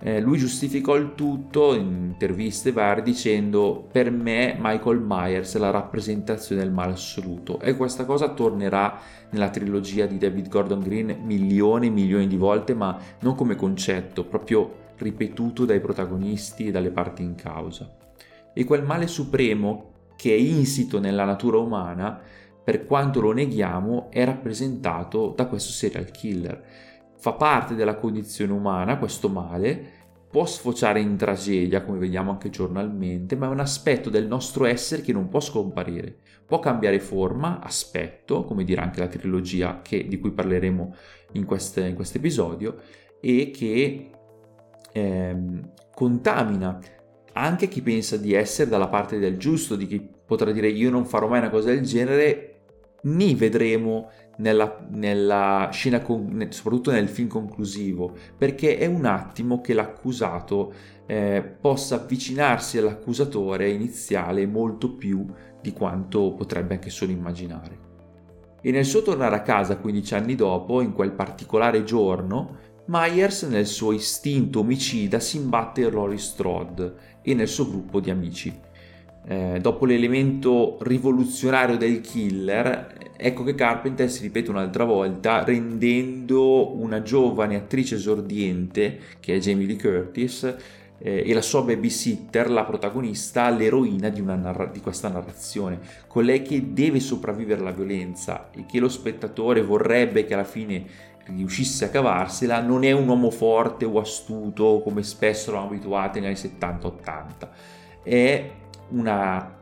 eh, 0.01 0.21
lui 0.21 0.37
giustificò 0.37 0.95
il 0.95 1.13
tutto 1.13 1.73
in 1.73 2.11
interviste 2.11 2.71
varie 2.71 3.03
dicendo 3.03 3.85
per 3.91 4.11
me 4.11 4.55
Michael 4.57 5.01
Myers 5.05 5.55
è 5.55 5.59
la 5.59 5.71
rappresentazione 5.71 6.61
del 6.61 6.71
male 6.71 6.93
assoluto 6.93 7.59
e 7.59 7.75
questa 7.75 8.05
cosa 8.05 8.29
tornerà 8.29 8.97
nella 9.31 9.49
trilogia 9.49 10.05
di 10.05 10.17
David 10.17 10.47
Gordon 10.47 10.79
Green 10.79 11.19
milioni 11.23 11.87
e 11.87 11.91
milioni 11.91 12.27
di 12.27 12.37
volte 12.37 12.73
ma 12.73 12.97
non 13.19 13.35
come 13.35 13.55
concetto, 13.55 14.23
proprio 14.23 14.87
ripetuto 14.95 15.65
dai 15.65 15.81
protagonisti 15.81 16.67
e 16.67 16.71
dalle 16.71 16.91
parti 16.91 17.23
in 17.23 17.35
causa. 17.35 17.93
E 18.53 18.63
quel 18.63 18.83
male 18.83 19.07
supremo 19.07 19.91
che 20.15 20.31
è 20.31 20.37
insito 20.37 20.99
nella 20.99 21.25
natura 21.25 21.57
umana, 21.57 22.19
per 22.63 22.85
quanto 22.85 23.19
lo 23.19 23.31
neghiamo, 23.31 24.07
è 24.11 24.23
rappresentato 24.23 25.33
da 25.35 25.45
questo 25.45 25.71
serial 25.71 26.11
killer 26.11 26.63
fa 27.19 27.33
parte 27.33 27.75
della 27.75 27.95
condizione 27.95 28.53
umana, 28.53 28.97
questo 28.97 29.27
male, 29.27 29.98
può 30.29 30.45
sfociare 30.45 30.99
in 30.99 31.17
tragedia, 31.17 31.83
come 31.83 31.97
vediamo 31.97 32.31
anche 32.31 32.49
giornalmente, 32.49 33.35
ma 33.35 33.47
è 33.47 33.49
un 33.49 33.59
aspetto 33.59 34.09
del 34.09 34.27
nostro 34.27 34.65
essere 34.65 35.01
che 35.01 35.11
non 35.11 35.27
può 35.27 35.39
scomparire. 35.39 36.17
Può 36.45 36.59
cambiare 36.59 36.99
forma, 36.99 37.59
aspetto, 37.61 38.43
come 38.43 38.63
dirà 38.63 38.83
anche 38.83 38.99
la 38.99 39.07
trilogia 39.07 39.81
che, 39.81 40.07
di 40.07 40.19
cui 40.19 40.31
parleremo 40.31 40.95
in 41.33 41.45
questo 41.45 41.81
episodio, 41.81 42.77
e 43.19 43.51
che 43.51 44.11
ehm, 44.91 45.71
contamina 45.93 46.79
anche 47.33 47.67
chi 47.67 47.81
pensa 47.81 48.17
di 48.17 48.33
essere 48.33 48.69
dalla 48.69 48.87
parte 48.87 49.17
del 49.17 49.37
giusto, 49.37 49.75
di 49.75 49.87
chi 49.87 50.07
potrà 50.25 50.51
dire 50.51 50.67
io 50.67 50.91
non 50.91 51.05
farò 51.05 51.27
mai 51.27 51.39
una 51.39 51.49
cosa 51.49 51.69
del 51.69 51.81
genere, 51.81 52.61
ni 53.03 53.33
vedremo 53.33 54.09
nella, 54.39 54.85
nella 54.89 55.69
scena, 55.71 56.01
con, 56.01 56.47
soprattutto 56.49 56.91
nel 56.91 57.07
film 57.07 57.27
conclusivo, 57.27 58.13
perché 58.37 58.77
è 58.77 58.85
un 58.85 59.05
attimo 59.05 59.61
che 59.61 59.73
l'accusato 59.73 60.73
eh, 61.05 61.43
possa 61.59 61.95
avvicinarsi 61.95 62.77
all'accusatore 62.77 63.69
iniziale 63.69 64.45
molto 64.45 64.95
più 64.95 65.25
di 65.61 65.71
quanto 65.71 66.33
potrebbe 66.33 66.75
anche 66.75 66.89
solo 66.89 67.11
immaginare. 67.11 67.87
E 68.61 68.71
nel 68.71 68.85
suo 68.85 69.01
tornare 69.01 69.35
a 69.35 69.41
casa 69.41 69.77
15 69.77 70.13
anni 70.15 70.35
dopo, 70.35 70.81
in 70.81 70.93
quel 70.93 71.11
particolare 71.11 71.83
giorno, 71.83 72.67
Myers 72.85 73.43
nel 73.43 73.67
suo 73.67 73.91
istinto 73.91 74.59
omicida 74.59 75.19
si 75.19 75.37
imbatte 75.37 75.81
in 75.81 75.91
Rory 75.91 76.17
Strode 76.17 76.93
e 77.21 77.33
nel 77.33 77.47
suo 77.47 77.69
gruppo 77.69 77.99
di 77.99 78.09
amici 78.09 78.67
eh, 79.29 79.59
dopo 79.61 79.85
l'elemento 79.85 80.77
rivoluzionario 80.81 81.77
del 81.77 82.01
killer, 82.01 82.95
ecco 83.21 83.43
che 83.43 83.53
Carpenter 83.53 84.09
si 84.09 84.21
ripete 84.21 84.49
un'altra 84.49 84.85
volta 84.85 85.43
rendendo 85.43 86.73
una 86.77 87.01
giovane 87.01 87.57
attrice 87.57 87.95
esordiente, 87.95 88.99
che 89.19 89.35
è 89.35 89.39
Jamie 89.39 89.67
Lee 89.67 89.75
Curtis, 89.75 90.55
eh, 90.99 91.23
e 91.25 91.33
la 91.33 91.41
sua 91.41 91.63
babysitter, 91.63 92.49
la 92.49 92.63
protagonista, 92.63 93.49
l'eroina 93.49 94.07
di, 94.07 94.21
narra- 94.21 94.67
di 94.67 94.79
questa 94.79 95.09
narrazione, 95.09 95.79
colei 96.07 96.41
che 96.41 96.71
deve 96.71 97.01
sopravvivere 97.01 97.59
alla 97.59 97.71
violenza 97.71 98.49
e 98.51 98.65
che 98.65 98.79
lo 98.79 98.89
spettatore 98.89 99.61
vorrebbe 99.61 100.23
che 100.25 100.33
alla 100.33 100.43
fine 100.45 101.07
riuscisse 101.25 101.85
a 101.85 101.89
cavarsela, 101.89 102.61
non 102.61 102.83
è 102.83 102.91
un 102.91 103.07
uomo 103.07 103.29
forte 103.29 103.85
o 103.85 103.99
astuto 103.99 104.81
come 104.83 105.03
spesso 105.03 105.49
eravamo 105.49 105.71
abituati 105.71 106.19
negli 106.19 106.35
anni 106.35 106.57
70-80, 106.57 107.49
è 108.03 108.51
una 108.89 109.57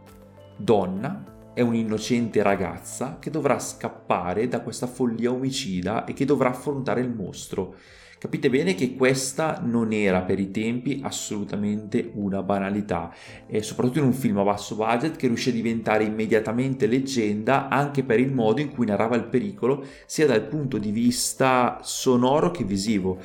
donna, 0.55 1.35
è 1.57 1.61
un'innocente 1.61 2.43
ragazza 2.43 3.17
che 3.19 3.31
dovrà 3.31 3.57
scappare 3.57 4.47
da 4.47 4.61
questa 4.61 4.85
follia 4.85 5.31
omicida 5.31 6.05
e 6.05 6.13
che 6.13 6.23
dovrà 6.23 6.49
affrontare 6.49 7.01
il 7.01 7.09
mostro. 7.09 7.73
Capite 8.19 8.51
bene 8.51 8.75
che 8.75 8.93
questa 8.93 9.59
non 9.63 9.91
era 9.91 10.21
per 10.21 10.37
i 10.39 10.51
tempi 10.51 11.01
assolutamente 11.03 12.11
una 12.13 12.43
banalità, 12.43 13.11
e 13.47 13.63
soprattutto 13.63 13.97
in 13.97 14.05
un 14.05 14.13
film 14.13 14.37
a 14.37 14.43
basso 14.43 14.75
budget 14.75 15.15
che 15.15 15.25
riuscì 15.25 15.49
a 15.49 15.53
diventare 15.53 16.03
immediatamente 16.03 16.85
leggenda 16.85 17.69
anche 17.69 18.03
per 18.03 18.19
il 18.19 18.31
modo 18.31 18.61
in 18.61 18.69
cui 18.69 18.85
narrava 18.85 19.15
il 19.15 19.25
pericolo, 19.25 19.83
sia 20.05 20.27
dal 20.27 20.43
punto 20.43 20.77
di 20.77 20.91
vista 20.91 21.79
sonoro 21.81 22.51
che 22.51 22.65
visivo. 22.65 23.17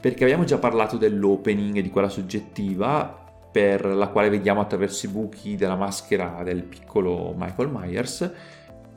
Perché 0.00 0.24
abbiamo 0.24 0.42
già 0.42 0.58
parlato 0.58 0.96
dell'opening, 0.96 1.78
di 1.78 1.90
quella 1.90 2.08
soggettiva, 2.08 3.27
per 3.58 3.84
la 3.86 4.06
quale 4.06 4.28
vediamo 4.28 4.60
attraverso 4.60 5.06
i 5.06 5.08
buchi 5.08 5.56
della 5.56 5.74
maschera 5.74 6.42
del 6.44 6.62
piccolo 6.62 7.34
Michael 7.36 7.68
Myers, 7.68 8.32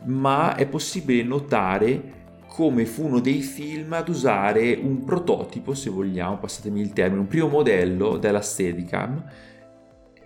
ma 0.05 0.53
è 0.53 0.67
possibile 0.67 1.23
notare 1.23 2.19
come 2.47 2.85
fu 2.85 3.07
uno 3.07 3.19
dei 3.19 3.41
film 3.41 3.93
ad 3.93 4.07
usare 4.07 4.79
un 4.79 5.03
prototipo, 5.03 5.73
se 5.73 5.89
vogliamo, 5.89 6.37
passatemi 6.37 6.79
il 6.79 6.93
termine, 6.93 7.21
un 7.21 7.27
primo 7.27 7.47
modello 7.47 8.17
della 8.17 8.41
Steadicam. 8.41 9.25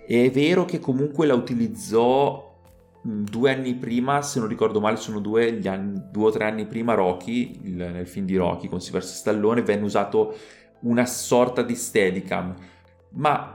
È 0.06 0.30
vero 0.32 0.66
che 0.66 0.80
comunque 0.80 1.26
la 1.26 1.34
utilizzò 1.34 2.60
due 3.02 3.54
anni 3.54 3.76
prima, 3.76 4.22
se 4.22 4.40
non 4.40 4.50
ricordo 4.50 4.82
male, 4.82 4.98
sono 4.98 5.20
due, 5.20 5.62
anni, 5.64 6.10
due 6.12 6.26
o 6.26 6.32
tre 6.32 6.44
anni 6.44 6.66
prima 6.66 6.94
Rocky, 6.94 7.62
il, 7.64 7.76
nel 7.76 8.08
film 8.08 8.26
di 8.26 8.36
Rocky 8.36 8.68
con 8.68 8.82
Sylvester 8.82 9.16
Stallone, 9.16 9.62
venne 9.62 9.86
usato 9.86 10.36
una 10.82 11.06
sorta 11.06 11.62
di 11.62 11.76
Steadicam, 11.76 12.54
ma 13.12 13.55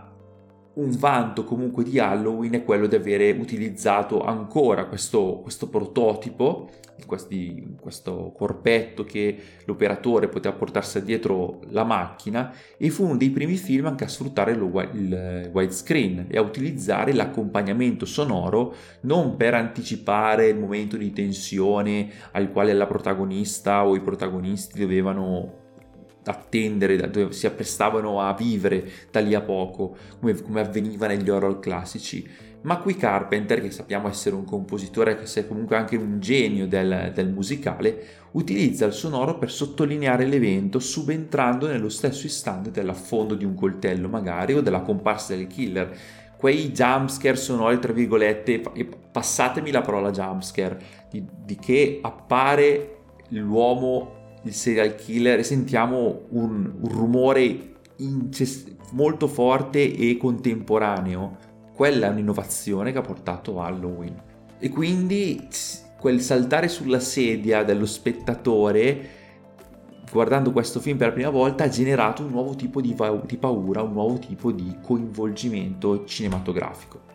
un 0.74 0.90
vanto 0.96 1.44
comunque 1.44 1.82
di 1.82 1.98
Halloween 1.98 2.52
è 2.52 2.64
quello 2.64 2.86
di 2.86 2.94
avere 2.94 3.32
utilizzato 3.32 4.22
ancora 4.24 4.86
questo, 4.86 5.40
questo 5.42 5.68
prototipo, 5.68 6.70
questi, 7.06 7.76
questo 7.80 8.32
corpetto 8.36 9.04
che 9.04 9.36
l'operatore 9.64 10.28
poteva 10.28 10.54
portarsi 10.54 11.02
dietro 11.02 11.60
la 11.70 11.82
macchina 11.82 12.54
e 12.76 12.90
fu 12.90 13.04
uno 13.04 13.16
dei 13.16 13.30
primi 13.30 13.56
film 13.56 13.86
anche 13.86 14.04
a 14.04 14.08
sfruttare 14.08 14.54
lo, 14.54 14.70
il 14.92 15.50
widescreen 15.52 16.26
e 16.28 16.36
a 16.36 16.42
utilizzare 16.42 17.12
l'accompagnamento 17.14 18.04
sonoro 18.04 18.74
non 19.02 19.36
per 19.36 19.54
anticipare 19.54 20.48
il 20.48 20.58
momento 20.58 20.96
di 20.96 21.12
tensione 21.12 22.10
al 22.32 22.52
quale 22.52 22.72
la 22.74 22.86
protagonista 22.86 23.86
o 23.86 23.96
i 23.96 24.00
protagonisti 24.00 24.78
dovevano 24.78 25.58
attendere, 26.24 26.96
dove 27.10 27.32
si 27.32 27.46
apprestavano 27.46 28.20
a 28.20 28.34
vivere 28.34 28.84
da 29.10 29.20
lì 29.20 29.34
a 29.34 29.40
poco, 29.40 29.96
come, 30.18 30.40
come, 30.40 30.60
avveniva 30.60 31.06
negli 31.06 31.28
horror 31.30 31.58
classici. 31.58 32.48
Ma 32.62 32.76
qui 32.76 32.94
Carpenter, 32.94 33.62
che 33.62 33.70
sappiamo 33.70 34.08
essere 34.08 34.34
un 34.34 34.44
compositore, 34.44 35.16
che 35.16 35.40
è 35.40 35.46
comunque 35.46 35.76
anche 35.76 35.96
un 35.96 36.20
genio 36.20 36.66
del, 36.66 37.10
del 37.14 37.30
musicale, 37.30 38.06
utilizza 38.32 38.84
il 38.84 38.92
sonoro 38.92 39.38
per 39.38 39.50
sottolineare 39.50 40.26
l'evento 40.26 40.78
subentrando 40.78 41.66
nello 41.66 41.88
stesso 41.88 42.26
istante 42.26 42.70
dell'affondo 42.70 43.34
di 43.34 43.46
un 43.46 43.54
coltello 43.54 44.08
magari 44.08 44.54
o 44.54 44.60
della 44.60 44.82
comparsa 44.82 45.34
del 45.34 45.46
killer. 45.46 45.96
Quei 46.36 46.70
jumpscare 46.70 47.36
sonori, 47.36 47.78
tra 47.78 47.92
virgolette, 47.92 48.62
passatemi 49.10 49.70
la 49.70 49.80
parola 49.80 50.10
jumpscare, 50.10 50.78
di, 51.10 51.24
di 51.44 51.56
che 51.56 51.98
appare 52.02 52.96
l'uomo 53.28 54.19
il 54.42 54.54
serial 54.54 54.94
killer 54.94 55.38
e 55.38 55.42
sentiamo 55.42 56.22
un, 56.30 56.72
un 56.80 56.88
rumore 56.88 57.74
incess- 57.96 58.66
molto 58.92 59.26
forte 59.26 59.94
e 59.94 60.16
contemporaneo. 60.16 61.36
Quella 61.74 62.06
è 62.06 62.10
un'innovazione 62.10 62.92
che 62.92 62.98
ha 62.98 63.02
portato 63.02 63.60
Halloween. 63.60 64.22
E 64.58 64.68
quindi 64.68 65.48
quel 65.98 66.20
saltare 66.20 66.68
sulla 66.68 67.00
sedia 67.00 67.62
dello 67.62 67.86
spettatore 67.86 69.18
guardando 70.10 70.50
questo 70.50 70.80
film 70.80 70.98
per 70.98 71.08
la 71.08 71.12
prima 71.12 71.30
volta 71.30 71.64
ha 71.64 71.68
generato 71.68 72.22
un 72.22 72.30
nuovo 72.30 72.54
tipo 72.54 72.80
di, 72.80 72.94
va- 72.94 73.22
di 73.24 73.36
paura, 73.36 73.82
un 73.82 73.92
nuovo 73.92 74.18
tipo 74.18 74.50
di 74.50 74.76
coinvolgimento 74.82 76.04
cinematografico. 76.04 77.08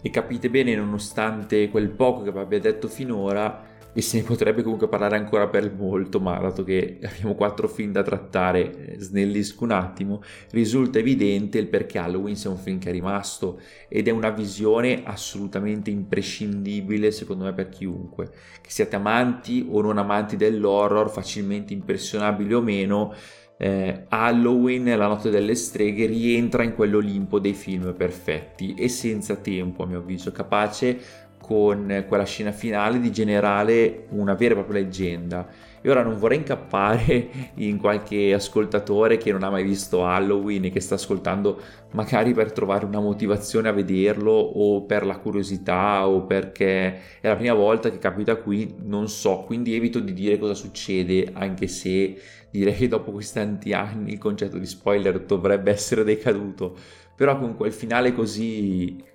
E 0.00 0.10
capite 0.10 0.50
bene, 0.50 0.74
nonostante 0.74 1.68
quel 1.68 1.90
poco 1.90 2.22
che 2.22 2.32
vi 2.32 2.38
abbia 2.38 2.58
detto 2.58 2.88
finora, 2.88 3.70
e 3.92 4.00
se 4.00 4.18
ne 4.18 4.22
potrebbe 4.24 4.62
comunque 4.62 4.88
parlare 4.88 5.16
ancora 5.16 5.48
per 5.48 5.72
molto, 5.72 6.20
ma 6.20 6.38
dato 6.38 6.64
che 6.64 6.98
abbiamo 7.02 7.34
quattro 7.34 7.68
film 7.68 7.92
da 7.92 8.02
trattare, 8.02 8.94
eh, 8.94 9.00
snellisco 9.00 9.64
un 9.64 9.72
attimo, 9.72 10.22
risulta 10.50 10.98
evidente 10.98 11.58
il 11.58 11.68
perché 11.68 11.98
Halloween 11.98 12.36
sia 12.36 12.50
un 12.50 12.56
film 12.56 12.78
che 12.78 12.88
è 12.88 12.92
rimasto 12.92 13.60
ed 13.88 14.08
è 14.08 14.10
una 14.10 14.30
visione 14.30 15.02
assolutamente 15.04 15.90
imprescindibile 15.90 17.10
secondo 17.10 17.44
me 17.44 17.52
per 17.52 17.68
chiunque, 17.68 18.30
che 18.60 18.70
siate 18.70 18.96
amanti 18.96 19.66
o 19.68 19.80
non 19.82 19.98
amanti 19.98 20.36
dell'horror, 20.36 21.10
facilmente 21.10 21.72
impressionabili 21.72 22.54
o 22.54 22.60
meno, 22.60 23.14
eh, 23.62 24.06
Halloween, 24.08 24.96
la 24.96 25.06
notte 25.06 25.30
delle 25.30 25.54
streghe, 25.54 26.06
rientra 26.06 26.64
in 26.64 26.74
quell'Olimpo 26.74 27.38
dei 27.38 27.54
film 27.54 27.94
perfetti 27.94 28.74
e 28.74 28.88
senza 28.88 29.36
tempo, 29.36 29.84
a 29.84 29.86
mio 29.86 29.98
avviso, 29.98 30.32
capace 30.32 30.98
con 31.42 32.04
quella 32.08 32.24
scena 32.24 32.52
finale 32.52 33.00
di 33.00 33.10
generare 33.10 34.06
una 34.10 34.34
vera 34.34 34.52
e 34.52 34.56
propria 34.56 34.80
leggenda. 34.80 35.46
E 35.82 35.90
ora 35.90 36.02
non 36.02 36.16
vorrei 36.16 36.38
incappare 36.38 37.28
in 37.56 37.76
qualche 37.78 38.32
ascoltatore 38.32 39.16
che 39.18 39.32
non 39.32 39.42
ha 39.42 39.50
mai 39.50 39.64
visto 39.64 40.06
Halloween 40.06 40.66
e 40.66 40.70
che 40.70 40.80
sta 40.80 40.94
ascoltando 40.94 41.60
magari 41.90 42.32
per 42.32 42.52
trovare 42.52 42.86
una 42.86 43.00
motivazione 43.00 43.68
a 43.68 43.72
vederlo 43.72 44.30
o 44.30 44.82
per 44.84 45.04
la 45.04 45.18
curiosità 45.18 46.08
o 46.08 46.22
perché 46.24 47.18
è 47.20 47.28
la 47.28 47.36
prima 47.36 47.54
volta 47.54 47.90
che 47.90 47.98
capita 47.98 48.36
qui, 48.36 48.76
non 48.84 49.08
so, 49.08 49.42
quindi 49.44 49.74
evito 49.74 49.98
di 49.98 50.12
dire 50.12 50.38
cosa 50.38 50.54
succede, 50.54 51.30
anche 51.32 51.66
se 51.66 52.16
direi 52.50 52.74
che 52.74 52.86
dopo 52.86 53.10
questi 53.10 53.38
tanti 53.40 53.72
anni 53.72 54.12
il 54.12 54.18
concetto 54.18 54.58
di 54.58 54.66
spoiler 54.66 55.20
dovrebbe 55.20 55.72
essere 55.72 56.04
decaduto, 56.04 56.76
però 57.16 57.38
con 57.38 57.56
quel 57.56 57.72
finale 57.72 58.12
così 58.12 59.10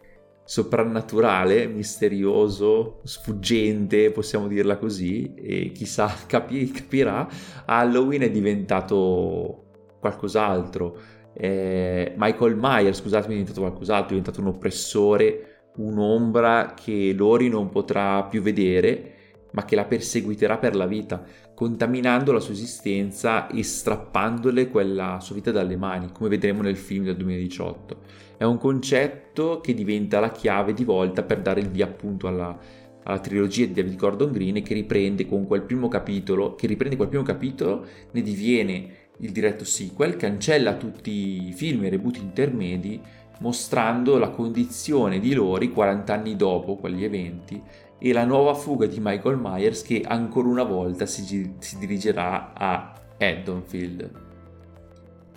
soprannaturale, 0.47 1.67
misterioso, 1.67 3.01
sfuggente, 3.03 4.11
possiamo 4.11 4.47
dirla 4.47 4.77
così, 4.77 5.33
e 5.35 5.73
chissà 5.73 6.09
capi- 6.25 6.71
capirà, 6.71 7.27
Halloween 7.65 8.21
è 8.21 8.31
diventato 8.31 9.65
qualcos'altro. 9.99 10.97
Eh, 11.33 12.13
Michael 12.15 12.55
Myers, 12.57 12.99
scusatemi, 12.99 13.33
è 13.33 13.37
diventato 13.39 13.59
qualcos'altro, 13.59 14.15
è 14.15 14.19
diventato 14.19 14.39
un 14.39 14.47
oppressore, 14.47 15.71
un'ombra 15.75 16.73
che 16.81 17.13
Lori 17.13 17.49
non 17.49 17.67
potrà 17.67 18.23
più 18.23 18.41
vedere, 18.41 19.15
ma 19.51 19.65
che 19.65 19.75
la 19.75 19.83
perseguiterà 19.83 20.57
per 20.57 20.77
la 20.77 20.85
vita, 20.85 21.25
contaminando 21.53 22.31
la 22.31 22.39
sua 22.39 22.53
esistenza 22.53 23.47
e 23.47 23.63
strappandole 23.63 24.69
quella 24.69 25.19
sua 25.19 25.35
vita 25.35 25.51
dalle 25.51 25.75
mani, 25.75 26.09
come 26.13 26.29
vedremo 26.29 26.61
nel 26.61 26.77
film 26.77 27.03
del 27.03 27.17
2018 27.17 28.26
è 28.37 28.43
un 28.43 28.57
concetto 28.57 29.59
che 29.61 29.73
diventa 29.73 30.19
la 30.19 30.31
chiave 30.31 30.73
di 30.73 30.83
volta 30.83 31.23
per 31.23 31.41
dare 31.41 31.59
il 31.59 31.69
via 31.69 31.85
appunto 31.85 32.27
alla, 32.27 32.57
alla 33.03 33.19
trilogia 33.19 33.65
di 33.65 33.73
David 33.73 33.95
Gordon 33.95 34.31
Green 34.31 34.61
che 34.61 34.73
riprende 34.73 35.25
con 35.25 35.47
quel 35.47 35.63
primo 35.63 35.87
capitolo, 35.87 36.55
che 36.55 36.67
riprende 36.67 36.95
quel 36.95 37.07
primo 37.07 37.23
capitolo, 37.23 37.85
ne 38.11 38.21
diviene 38.21 38.89
il 39.19 39.31
diretto 39.31 39.65
sequel, 39.65 40.15
cancella 40.15 40.75
tutti 40.75 41.47
i 41.47 41.53
film 41.53 41.85
e 41.85 41.89
reboot 41.89 42.17
intermedi, 42.17 43.01
mostrando 43.39 44.17
la 44.17 44.29
condizione 44.29 45.19
di 45.19 45.33
Lori 45.33 45.71
40 45.71 46.13
anni 46.13 46.35
dopo 46.35 46.75
quegli 46.75 47.03
eventi 47.03 47.61
e 47.99 48.13
la 48.13 48.25
nuova 48.25 48.53
fuga 48.53 48.85
di 48.85 48.99
Michael 48.99 49.39
Myers 49.41 49.81
che 49.81 50.03
ancora 50.05 50.47
una 50.47 50.63
volta 50.63 51.05
si, 51.05 51.55
si 51.57 51.77
dirigerà 51.79 52.53
a 52.53 52.93
Haddonfield. 53.17 54.26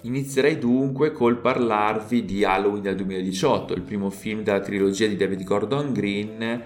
Inizierei 0.02 0.56
dunque 0.58 1.12
col 1.12 1.36
parlarvi 1.36 2.24
di 2.24 2.42
Halloween 2.42 2.80
del 2.80 2.96
2018, 2.96 3.74
il 3.74 3.82
primo 3.82 4.08
film 4.08 4.42
della 4.42 4.60
trilogia 4.60 5.06
di 5.06 5.16
David 5.16 5.44
Gordon 5.44 5.92
Green 5.92 6.62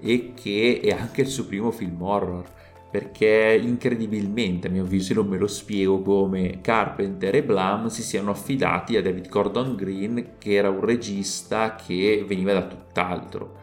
e 0.00 0.32
che 0.34 0.80
è 0.82 0.90
anche 0.92 1.20
il 1.20 1.26
suo 1.26 1.44
primo 1.44 1.70
film 1.70 2.00
horror, 2.00 2.48
perché 2.90 3.60
incredibilmente, 3.62 4.68
a 4.68 4.70
mio 4.70 4.84
avviso, 4.84 5.12
non 5.12 5.26
me 5.26 5.36
lo 5.36 5.48
spiego 5.48 6.00
come 6.00 6.62
Carpenter 6.62 7.34
e 7.34 7.42
Blum 7.44 7.88
si 7.88 8.02
siano 8.02 8.30
affidati 8.30 8.96
a 8.96 9.02
David 9.02 9.28
Gordon 9.28 9.76
Green, 9.76 10.30
che 10.38 10.54
era 10.54 10.70
un 10.70 10.80
regista 10.80 11.74
che 11.74 12.24
veniva 12.26 12.54
da 12.54 12.62
tutt'altro. 12.62 13.56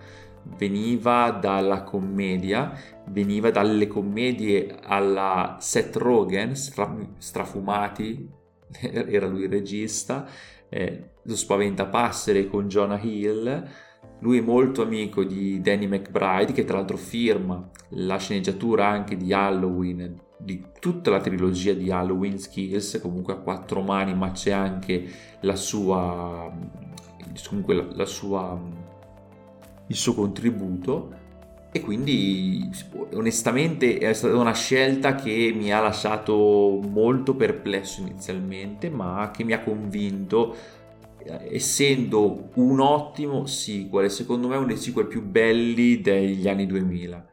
Veniva 0.55 1.32
dalla 1.32 1.82
commedia, 1.82 2.77
veniva 3.08 3.50
dalle 3.50 3.88
commedie 3.88 4.75
alla 4.84 5.58
Seth 5.60 5.96
Rogen, 5.96 6.53
strafumati 6.55 8.44
era 9.10 9.27
lui 9.27 9.44
il 9.44 9.50
regista, 9.50 10.27
eh, 10.70 11.12
lo 11.22 11.36
spaventapassere 11.36 12.48
con 12.48 12.67
Jonah 12.67 13.00
Hill. 13.00 13.70
Lui 14.20 14.38
è 14.38 14.41
molto 14.41 14.82
amico 14.82 15.24
di 15.24 15.62
Danny 15.62 15.88
McBride, 15.88 16.53
che 16.53 16.63
tra 16.63 16.77
l'altro 16.77 16.98
firma 16.98 17.70
la 17.89 18.17
sceneggiatura 18.17 18.88
anche 18.88 19.17
di 19.17 19.34
Halloween, 19.34 20.20
di 20.38 20.63
tutta 20.79 21.10
la 21.10 21.20
trilogia 21.20 21.74
di 21.74 21.91
Halloween 21.91 22.38
Skills, 22.38 23.00
comunque 23.01 23.34
a 23.34 23.38
quattro 23.38 23.82
mani, 23.82 24.13
ma 24.13 24.32
c'è 24.32 24.51
anche 24.51 25.05
la 25.41 25.55
sua, 25.55 26.51
comunque 27.48 27.74
la, 27.74 27.88
la 27.94 28.05
sua, 28.05 28.62
il 29.88 29.96
suo 29.96 30.13
contributo 30.13 31.24
e 31.75 31.82
quindi 31.82 32.70
onestamente 33.15 33.98
è 33.98 34.13
stata 34.13 34.38
una 34.38 34.53
scelta 34.53 35.13
che 35.15 35.51
mi 35.53 35.74
ha 35.74 35.82
lasciato 35.82 36.79
molto 36.88 37.36
perplesso 37.36 38.00
inizialmente, 38.00 38.89
ma 38.89 39.29
che 39.36 39.44
mi 39.44 39.51
ha 39.51 39.60
convinto 39.60 40.55
essendo 41.50 42.51
un 42.53 42.79
ottimo 42.79 43.46
sequel, 43.46 44.10
secondo 44.10 44.48
me 44.48 44.55
uno 44.55 44.67
dei 44.67 44.77
sequel 44.77 45.08
più 45.08 45.22
belli 45.22 46.00
degli 46.00 46.48
anni 46.48 46.65
2000. 46.65 47.27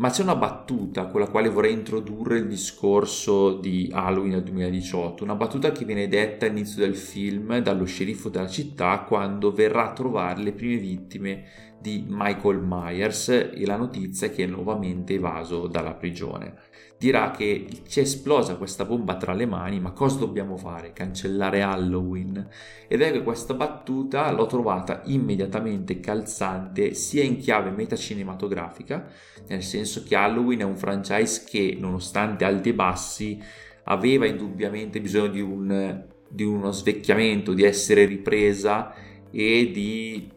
Ma 0.00 0.08
c'è 0.08 0.22
una 0.22 0.34
battuta 0.34 1.08
con 1.08 1.20
la 1.20 1.28
quale 1.28 1.50
vorrei 1.50 1.74
introdurre 1.74 2.38
il 2.38 2.48
discorso 2.48 3.58
di 3.58 3.90
Halloween 3.92 4.30
del 4.30 4.44
2018, 4.44 5.24
una 5.24 5.34
battuta 5.34 5.72
che 5.72 5.84
viene 5.84 6.08
detta 6.08 6.46
all'inizio 6.46 6.80
del 6.80 6.96
film 6.96 7.58
dallo 7.58 7.84
sceriffo 7.84 8.30
della 8.30 8.48
città 8.48 9.00
quando 9.00 9.52
verrà 9.52 9.90
a 9.90 9.92
trovare 9.92 10.40
le 10.40 10.52
prime 10.52 10.78
vittime 10.78 11.44
di 11.78 12.06
Michael 12.08 12.62
Myers 12.62 13.28
e 13.28 13.66
la 13.66 13.76
notizia 13.76 14.30
che 14.30 14.44
è 14.44 14.46
nuovamente 14.46 15.12
evaso 15.12 15.66
dalla 15.66 15.92
prigione. 15.92 16.54
Dirà 17.00 17.30
che 17.30 17.66
ci 17.88 18.00
è 18.00 18.02
esplosa 18.02 18.56
questa 18.56 18.84
bomba 18.84 19.16
tra 19.16 19.32
le 19.32 19.46
mani, 19.46 19.80
ma 19.80 19.92
cosa 19.92 20.18
dobbiamo 20.18 20.58
fare? 20.58 20.92
Cancellare 20.92 21.62
Halloween? 21.62 22.46
Ed 22.88 23.00
che 23.00 23.22
questa 23.22 23.54
battuta 23.54 24.30
l'ho 24.30 24.44
trovata 24.44 25.00
immediatamente 25.06 25.98
calzante 25.98 26.92
sia 26.92 27.22
in 27.22 27.38
chiave 27.38 27.70
metacinematografica, 27.70 29.06
nel 29.48 29.62
senso 29.62 30.02
che 30.02 30.14
Halloween 30.14 30.58
è 30.58 30.64
un 30.64 30.76
franchise 30.76 31.44
che, 31.48 31.74
nonostante 31.80 32.44
alti 32.44 32.68
e 32.68 32.74
bassi, 32.74 33.42
aveva 33.84 34.26
indubbiamente 34.26 35.00
bisogno 35.00 35.28
di, 35.28 35.40
un, 35.40 36.04
di 36.28 36.44
uno 36.44 36.70
svecchiamento, 36.70 37.54
di 37.54 37.64
essere 37.64 38.04
ripresa 38.04 38.92
e 39.30 39.70
di 39.72 40.30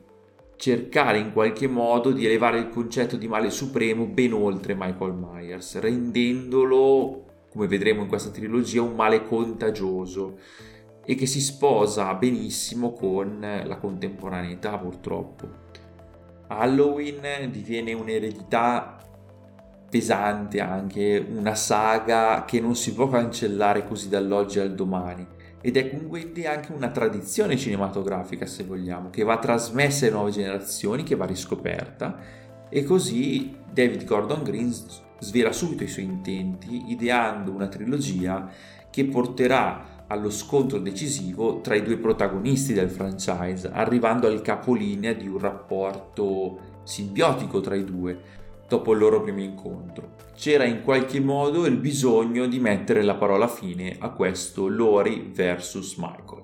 cercare 0.56 1.18
in 1.18 1.34
qualche 1.34 1.68
modo 1.68 2.12
di 2.12 2.26
elevare 2.26 2.60
il 2.60 2.70
concetto 2.70 3.18
di 3.18 3.28
male 3.28 3.50
supremo 3.50 4.06
ben 4.06 4.34
oltre 4.34 4.76
Michael 4.76 5.14
Myers, 5.14 5.80
rendendolo, 5.80 7.26
come 7.50 7.68
vedremo 7.68 8.02
in 8.02 8.08
questa 8.08 8.30
trilogia, 8.30 8.82
un 8.82 8.96
male 8.96 9.26
contagioso 9.26 10.38
e 11.06 11.16
che 11.16 11.26
si 11.26 11.42
sposa 11.42 12.14
benissimo 12.14 12.94
con 12.94 13.40
la 13.40 13.78
contemporaneità 13.78 14.78
purtroppo. 14.78 15.62
Halloween 16.48 17.50
diviene 17.52 17.94
un'eredità 17.94 18.98
pesante 19.90 20.60
anche, 20.60 21.24
una 21.30 21.56
saga 21.56 22.46
che 22.46 22.60
non 22.60 22.76
si 22.76 22.94
può 22.94 23.08
cancellare 23.08 23.86
così 23.86 24.10
dall'oggi 24.10 24.60
al 24.60 24.74
domani 24.74 25.33
ed 25.66 25.78
è 25.78 25.90
quindi 25.90 26.46
anche 26.46 26.74
una 26.74 26.90
tradizione 26.90 27.56
cinematografica, 27.56 28.46
se 28.46 28.66
vogliamo, 28.66 29.10
che 29.10 29.24
va 29.24 29.40
trasmessa 29.40 30.06
alle 30.06 30.14
nuove 30.14 30.32
generazioni, 30.32 31.04
che 31.04 31.16
va 31.16 31.26
riscoperta 31.26 32.20
e 32.68 32.84
così 32.84 33.56
David 33.72 34.04
Gordon 34.04 34.44
Green 34.44 34.74
svela 35.20 35.54
subito 35.54 35.84
i 35.84 35.88
suoi 35.88 36.04
intenti, 36.04 36.92
ideando 36.92 37.52
una 37.52 37.68
trilogia 37.68 38.50
che 38.90 39.06
porterà 39.06 40.04
allo 40.08 40.30
scontro 40.30 40.80
decisivo 40.80 41.62
tra 41.62 41.76
i 41.76 41.82
due 41.82 41.96
protagonisti 41.96 42.74
del 42.74 42.90
franchise, 42.90 43.70
arrivando 43.72 44.28
al 44.28 44.42
capolinea 44.42 45.14
di 45.14 45.30
un 45.30 45.40
rapporto 45.40 46.82
simbiotico 46.84 47.62
tra 47.62 47.76
i 47.76 47.86
due, 47.86 48.20
dopo 48.68 48.92
il 48.92 49.00
loro 49.00 49.22
primo 49.22 49.40
incontro. 49.40 50.23
C'era 50.36 50.66
in 50.66 50.82
qualche 50.84 51.20
modo 51.20 51.66
il 51.66 51.78
bisogno 51.78 52.48
di 52.48 52.60
mettere 52.60 53.04
la 53.04 53.16
parola 53.16 53.48
fine 53.48 53.98
a 54.00 54.10
questo 54.12 54.68
Lori 54.68 55.32
vs 55.34 55.96
Michael. 55.98 56.44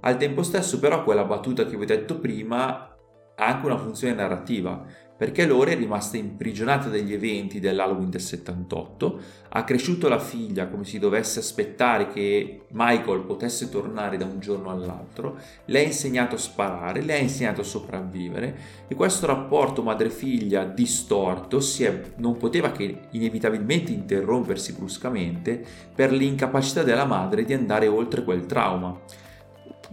Al 0.00 0.16
tempo 0.16 0.42
stesso 0.42 0.78
però 0.78 1.04
quella 1.04 1.24
battuta 1.24 1.64
che 1.64 1.76
vi 1.76 1.84
ho 1.84 1.86
detto 1.86 2.18
prima 2.18 2.94
ha 3.36 3.46
anche 3.46 3.66
una 3.66 3.78
funzione 3.78 4.14
narrativa, 4.14 4.84
perché 5.18 5.46
Lore 5.46 5.72
è 5.72 5.76
rimasta 5.76 6.16
imprigionata 6.16 6.88
dagli 6.88 7.12
eventi 7.12 7.58
dell'Halloween 7.58 8.08
del 8.08 8.20
78, 8.20 9.20
ha 9.48 9.64
cresciuto 9.64 10.08
la 10.08 10.20
figlia 10.20 10.68
come 10.68 10.84
si 10.84 11.00
dovesse 11.00 11.40
aspettare 11.40 12.08
che 12.08 12.66
Michael 12.68 13.22
potesse 13.22 13.68
tornare 13.68 14.16
da 14.16 14.26
un 14.26 14.38
giorno 14.38 14.70
all'altro, 14.70 15.36
le 15.64 15.80
ha 15.80 15.82
insegnato 15.82 16.36
a 16.36 16.38
sparare, 16.38 17.02
le 17.02 17.14
ha 17.14 17.18
insegnato 17.18 17.62
a 17.62 17.64
sopravvivere 17.64 18.58
e 18.86 18.94
questo 18.94 19.26
rapporto 19.26 19.82
madre-figlia 19.82 20.62
distorto 20.62 21.58
è, 21.80 22.12
non 22.18 22.36
poteva 22.36 22.70
che 22.70 23.00
inevitabilmente 23.10 23.90
interrompersi 23.90 24.74
bruscamente 24.74 25.60
per 25.92 26.12
l'incapacità 26.12 26.84
della 26.84 27.06
madre 27.06 27.44
di 27.44 27.54
andare 27.54 27.88
oltre 27.88 28.22
quel 28.22 28.46
trauma. 28.46 28.96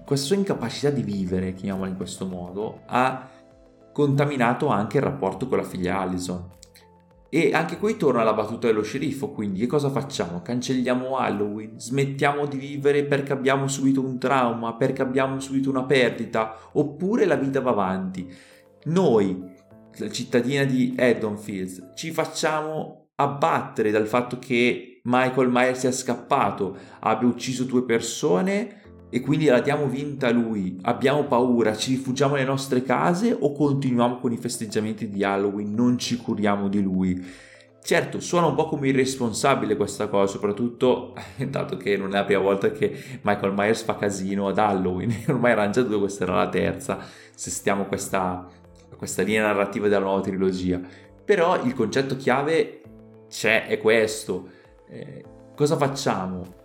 Questa 0.06 0.28
sua 0.28 0.36
incapacità 0.36 0.92
di 0.92 1.02
vivere, 1.02 1.56
chiamiamola 1.56 1.90
in 1.90 1.98
questo 1.98 2.28
modo, 2.28 2.82
ha 2.86 3.30
contaminato 3.96 4.68
anche 4.68 4.98
il 4.98 5.04
rapporto 5.04 5.48
con 5.48 5.58
la 5.58 5.64
figlia 5.64 6.00
Allison. 6.00 6.50
E 7.30 7.54
anche 7.54 7.78
qui 7.78 7.96
torna 7.96 8.24
la 8.24 8.34
battuta 8.34 8.68
dello 8.68 8.82
sceriffo, 8.82 9.30
quindi 9.30 9.62
che 9.62 9.68
cosa 9.68 9.90
facciamo? 9.90 10.42
Cancelliamo 10.42 11.16
Halloween, 11.16 11.80
smettiamo 11.80 12.46
di 12.46 12.58
vivere 12.58 13.06
perché 13.06 13.32
abbiamo 13.32 13.70
subito 13.70 14.02
un 14.02 14.20
trauma, 14.20 14.76
perché 14.76 15.02
abbiamo 15.02 15.40
subito 15.40 15.70
una 15.70 15.86
perdita, 15.86 16.58
oppure 16.74 17.24
la 17.24 17.38
vita 17.38 17.62
va 17.62 17.70
avanti. 17.70 18.30
Noi, 18.88 19.42
la 19.96 20.10
cittadina 20.10 20.66
di 20.66 20.94
Eddonfields, 20.98 21.92
ci 21.96 22.12
facciamo 22.12 23.12
abbattere 23.16 23.92
dal 23.92 24.08
fatto 24.08 24.40
che 24.40 25.00
Michael 25.04 25.50
Myers 25.50 25.80
sia 25.80 25.94
scappato, 25.94 26.76
abbia 27.00 27.30
ucciso 27.30 27.64
due 27.64 27.86
persone 27.86 28.82
e 29.10 29.22
quindi 29.22 29.46
la 29.46 29.62
diamo 29.62 29.88
vinta 29.88 30.28
a 30.28 30.32
lui, 30.32 30.78
abbiamo 30.82 31.24
paura, 31.24 31.76
ci 31.76 31.92
rifugiamo 31.92 32.34
nelle 32.34 32.48
nostre 32.48 32.82
case 32.82 33.36
o 33.38 33.52
continuiamo 33.52 34.18
con 34.18 34.32
i 34.32 34.38
festeggiamenti 34.38 35.10
di 35.10 35.24
Halloween, 35.24 35.74
non 35.74 35.98
ci 35.98 36.18
curiamo 36.18 36.68
di 36.68 36.82
lui? 36.82 37.26
Certo, 37.82 38.20
suona 38.20 38.48
un 38.48 38.56
po' 38.56 38.68
come 38.68 38.88
irresponsabile 38.88 39.76
questa 39.76 40.08
cosa, 40.08 40.32
soprattutto 40.32 41.14
dato 41.48 41.78
che 41.78 41.98
non 41.98 42.10
è 42.10 42.14
la 42.14 42.26
prima 42.26 42.42
volta 42.42 42.72
che 42.72 42.92
Michael 43.22 43.54
Myers 43.54 43.84
fa 43.84 43.96
casino 43.96 44.48
ad 44.48 44.58
Halloween, 44.58 45.14
ormai 45.30 45.52
erano 45.52 45.72
già 45.72 45.84
due, 45.84 46.00
questa 46.00 46.24
era 46.24 46.36
la 46.36 46.50
terza, 46.50 46.98
se 47.34 47.52
stiamo 47.52 47.86
questa, 47.86 48.48
questa 48.98 49.22
linea 49.22 49.44
narrativa 49.44 49.88
della 49.88 50.04
nuova 50.04 50.22
trilogia. 50.22 50.82
Però 51.24 51.64
il 51.64 51.74
concetto 51.74 52.16
chiave 52.18 52.82
c'è, 53.30 53.68
è 53.68 53.78
questo. 53.78 54.50
Eh, 54.90 55.24
cosa 55.56 55.78
facciamo? 55.78 56.64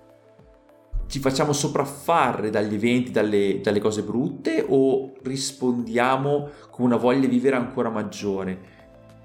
Ci 1.10 1.18
facciamo 1.18 1.52
sopraffare 1.52 2.50
dagli 2.50 2.74
eventi, 2.74 3.10
dalle, 3.10 3.60
dalle 3.60 3.80
cose 3.80 4.04
brutte 4.04 4.64
o 4.66 5.12
rispondiamo 5.22 6.50
con 6.70 6.84
una 6.86 6.96
voglia 6.96 7.26
di 7.26 7.26
vivere 7.26 7.56
ancora 7.56 7.90
maggiore? 7.90 8.78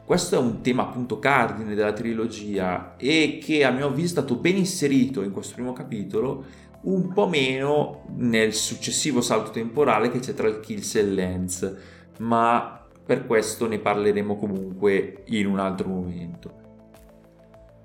Questo 0.03 0.35
è 0.35 0.39
un 0.39 0.61
tema 0.61 0.81
appunto 0.81 1.19
cardine 1.19 1.75
della 1.75 1.93
trilogia 1.93 2.95
e 2.97 3.39
che 3.39 3.63
a 3.63 3.69
mio 3.69 3.87
avviso 3.87 4.07
è 4.07 4.09
stato 4.09 4.35
ben 4.35 4.57
inserito 4.57 5.21
in 5.21 5.31
questo 5.31 5.53
primo 5.53 5.73
capitolo, 5.73 6.43
un 6.81 7.13
po' 7.13 7.27
meno 7.27 8.05
nel 8.15 8.53
successivo 8.53 9.21
salto 9.21 9.51
temporale 9.51 10.09
che 10.09 10.17
c'è 10.17 10.33
tra 10.33 10.47
il 10.47 10.59
Kills 10.61 10.95
e 10.95 11.01
il 11.01 11.13
Lens, 11.13 11.75
ma 12.17 12.83
per 13.05 13.27
questo 13.27 13.67
ne 13.67 13.77
parleremo 13.77 14.37
comunque 14.37 15.21
in 15.25 15.45
un 15.45 15.59
altro 15.59 15.87
momento. 15.87 16.64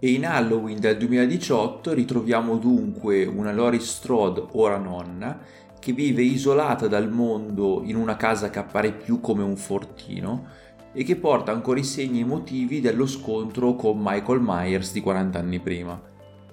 E 0.03 0.13
in 0.13 0.25
Halloween 0.25 0.81
del 0.81 0.97
2018 0.97 1.93
ritroviamo 1.93 2.57
dunque 2.57 3.27
una 3.27 3.53
Lori 3.53 3.81
Strode, 3.81 4.47
ora 4.53 4.79
nonna, 4.79 5.39
che 5.79 5.93
vive 5.93 6.23
isolata 6.23 6.89
dal 6.89 7.11
mondo 7.11 7.83
in 7.85 7.97
una 7.97 8.17
casa 8.17 8.49
che 8.49 8.59
appare 8.59 8.93
più 8.93 9.21
come 9.21 9.43
un 9.43 9.57
fortino 9.57 10.47
e 10.95 11.05
che 11.05 11.17
porta 11.17 11.53
ancora 11.53 11.81
i 11.81 11.85
segni 11.85 12.21
emotivi 12.21 12.81
dello 12.81 13.07
scontro 13.07 13.75
con 13.75 13.99
Michael 14.01 14.41
Myers 14.41 14.91
di 14.93 15.03
40 15.03 15.39
anni 15.39 15.61
prima. 15.61 16.01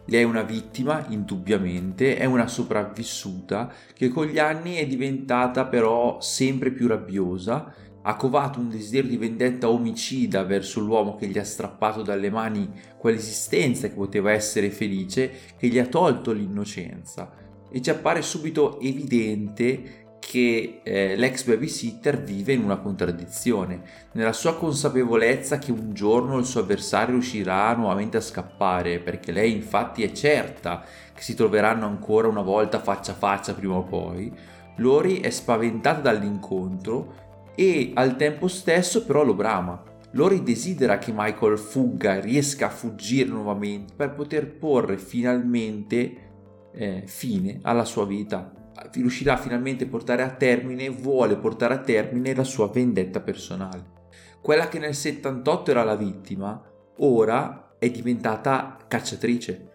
Lei 0.10 0.24
è 0.24 0.26
una 0.26 0.44
vittima, 0.44 1.06
indubbiamente, 1.08 2.18
è 2.18 2.26
una 2.26 2.48
sopravvissuta 2.48 3.72
che 3.94 4.10
con 4.10 4.26
gli 4.26 4.40
anni 4.40 4.76
è 4.76 4.86
diventata 4.86 5.66
però 5.68 6.20
sempre 6.20 6.72
più 6.72 6.88
rabbiosa 6.88 7.74
ha 8.10 8.16
covato 8.16 8.60
un 8.60 8.70
desiderio 8.70 9.10
di 9.10 9.18
vendetta 9.18 9.70
omicida 9.70 10.44
verso 10.44 10.80
l'uomo 10.80 11.16
che 11.16 11.28
gli 11.28 11.38
ha 11.38 11.44
strappato 11.44 12.02
dalle 12.04 12.30
mani 12.30 12.70
quell'esistenza 12.98 13.90
che 13.90 13.96
poteva 13.96 14.32
essere 14.32 14.72
felice, 14.72 15.30
che 15.58 15.68
gli 15.68 15.78
ha 15.78 15.88
tolto 15.88 16.32
l'innocenza. 16.32 17.30
E 17.70 17.82
ci 17.82 17.90
appare 17.90 18.22
subito 18.22 18.80
evidente 18.80 20.06
che 20.20 20.80
eh, 20.84 21.18
l'ex 21.18 21.44
babysitter 21.44 22.24
vive 22.24 22.54
in 22.54 22.64
una 22.64 22.78
contraddizione, 22.78 23.82
nella 24.14 24.32
sua 24.32 24.56
consapevolezza 24.56 25.60
che 25.60 25.74
un 25.74 25.94
giorno 25.94 26.38
il 26.38 26.46
suo 26.46 26.62
avversario 26.62 27.16
riuscirà 27.16 27.74
nuovamente 27.76 28.16
a 28.16 28.22
scappare, 28.22 29.00
perché 29.00 29.34
lei 29.34 29.52
infatti 29.52 30.04
è 30.04 30.14
certa 30.14 30.82
che 31.14 31.22
si 31.22 31.36
troveranno 31.36 31.86
ancora 31.86 32.30
una 32.30 32.42
volta 32.42 32.80
faccia 32.80 33.12
a 33.12 33.16
faccia 33.16 33.54
prima 33.54 33.76
o 33.76 33.84
poi, 33.84 34.34
Lori 34.78 35.20
è 35.22 35.30
spaventata 35.30 36.00
dall'incontro 36.02 37.26
e 37.60 37.92
al 37.96 38.16
tempo 38.18 38.48
stesso 38.48 39.04
però 39.04 39.24
lo 39.24 39.34
brama. 39.34 39.82
Lori 40.12 40.44
desidera 40.44 41.00
che 41.00 41.12
Michael 41.12 41.58
fugga 41.58 42.16
e 42.16 42.22
riesca 42.22 42.68
a 42.68 42.70
fuggire 42.70 43.30
nuovamente 43.30 43.96
per 43.96 44.14
poter 44.14 44.58
porre 44.58 45.00
finalmente 45.00 46.70
eh, 46.72 47.04
fine 47.08 47.58
alla 47.64 47.84
sua 47.84 48.06
vita. 48.06 48.54
Riuscirà 48.94 49.38
finalmente 49.38 49.86
a 49.86 49.88
portare 49.88 50.22
a 50.22 50.30
termine, 50.30 50.90
vuole 50.90 51.36
portare 51.36 51.74
a 51.74 51.80
termine 51.80 52.36
la 52.36 52.44
sua 52.44 52.68
vendetta 52.68 53.22
personale. 53.22 53.96
Quella 54.40 54.68
che 54.68 54.78
nel 54.78 54.94
78 54.94 55.72
era 55.72 55.84
la 55.84 55.96
vittima, 55.96 56.62
ora 56.98 57.76
è 57.80 57.90
diventata 57.90 58.78
cacciatrice. 58.88 59.72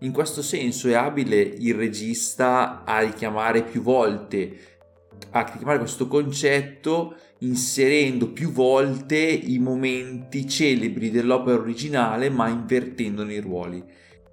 In 0.00 0.12
questo 0.12 0.42
senso 0.42 0.88
è 0.88 0.94
abile 0.94 1.40
il 1.40 1.74
regista 1.74 2.82
a 2.84 2.98
richiamare 2.98 3.62
più 3.62 3.82
volte, 3.82 4.71
a 5.30 5.42
richiamare 5.42 5.78
questo 5.78 6.08
concetto 6.08 7.16
inserendo 7.38 8.30
più 8.30 8.50
volte 8.50 9.16
i 9.18 9.58
momenti 9.58 10.48
celebri 10.48 11.10
dell'opera 11.10 11.58
originale 11.58 12.30
ma 12.30 12.48
invertendone 12.48 13.34
i 13.34 13.40
ruoli. 13.40 13.84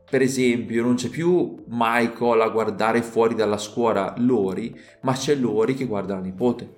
Per 0.10 0.22
esempio, 0.24 0.82
non 0.82 0.96
c'è 0.96 1.10
più 1.10 1.64
Michael 1.68 2.42
a 2.42 2.50
guardare 2.50 3.04
fuori 3.04 3.36
dalla 3.36 3.60
scuola 3.60 4.16
Lori, 4.18 4.76
ma 5.02 5.14
c'è 5.14 5.36
Lori 5.36 5.76
che 5.76 5.86
guarda 5.86 6.16
la 6.16 6.22
nipote. 6.22 6.78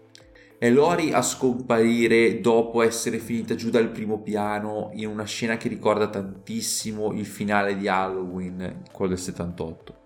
È 0.57 0.69
Lori 0.69 1.13
a 1.13 1.21
scomparire 1.21 2.41
dopo 2.41 2.81
essere 2.81 3.19
finita 3.19 3.55
giù 3.55 3.69
dal 3.69 3.89
primo 3.89 4.19
piano 4.19 4.91
in 4.93 5.07
una 5.07 5.23
scena 5.23 5.55
che 5.55 5.69
ricorda 5.69 6.09
tantissimo 6.09 7.13
il 7.13 7.25
finale 7.25 7.77
di 7.77 7.87
Halloween, 7.87 8.83
quello 8.91 9.13
del 9.13 9.19
78. 9.19 10.00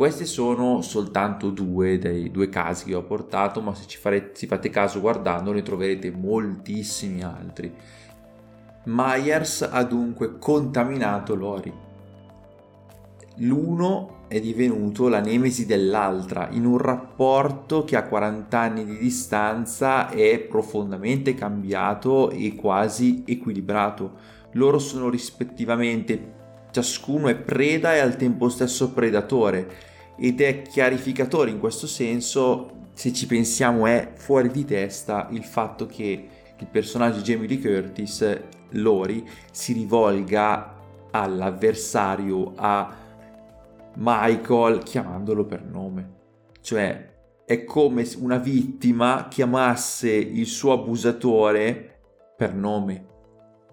Questi 0.00 0.24
sono 0.24 0.80
soltanto 0.80 1.50
due 1.50 1.98
dei 1.98 2.30
due 2.30 2.48
casi 2.48 2.86
che 2.86 2.94
ho 2.94 3.02
portato, 3.02 3.60
ma 3.60 3.74
se 3.74 3.86
ci 3.86 3.98
farete, 3.98 4.30
se 4.32 4.46
fate 4.46 4.70
caso 4.70 4.98
guardando 4.98 5.52
ne 5.52 5.60
troverete 5.60 6.10
moltissimi 6.10 7.22
altri. 7.22 7.70
Myers 8.84 9.60
ha 9.60 9.82
dunque 9.84 10.38
contaminato 10.38 11.34
Lori. 11.34 11.70
L'uno 13.40 14.24
è 14.28 14.40
divenuto 14.40 15.08
la 15.08 15.20
nemesi 15.20 15.66
dell'altra 15.66 16.48
in 16.50 16.64
un 16.64 16.78
rapporto 16.78 17.84
che 17.84 17.96
a 17.96 18.04
40 18.04 18.58
anni 18.58 18.86
di 18.86 18.96
distanza 18.96 20.08
è 20.08 20.38
profondamente 20.38 21.34
cambiato 21.34 22.30
e 22.30 22.54
quasi 22.54 23.22
equilibrato. 23.26 24.12
Loro 24.52 24.78
sono 24.78 25.10
rispettivamente 25.10 26.38
ciascuno 26.70 27.28
è 27.28 27.34
preda 27.34 27.94
e 27.94 27.98
al 27.98 28.16
tempo 28.16 28.48
stesso 28.48 28.92
predatore 28.92 29.88
ed 30.16 30.40
è 30.40 30.62
chiarificatore 30.62 31.50
in 31.50 31.58
questo 31.58 31.86
senso, 31.86 32.88
se 32.92 33.12
ci 33.12 33.26
pensiamo 33.26 33.86
è 33.86 34.12
fuori 34.14 34.50
di 34.50 34.64
testa 34.64 35.28
il 35.30 35.44
fatto 35.44 35.86
che 35.86 36.28
il 36.58 36.66
personaggio 36.66 37.20
Jamie 37.20 37.48
Lee 37.48 37.60
Curtis, 37.60 38.40
Lori, 38.70 39.26
si 39.50 39.72
rivolga 39.72 40.76
all'avversario, 41.10 42.52
a 42.56 42.96
Michael, 43.94 44.82
chiamandolo 44.82 45.44
per 45.46 45.64
nome. 45.64 46.18
Cioè 46.60 47.08
è 47.46 47.64
come 47.64 48.06
una 48.18 48.36
vittima 48.36 49.26
chiamasse 49.28 50.10
il 50.10 50.46
suo 50.46 50.72
abusatore 50.72 52.00
per 52.36 52.54
nome 52.54 53.08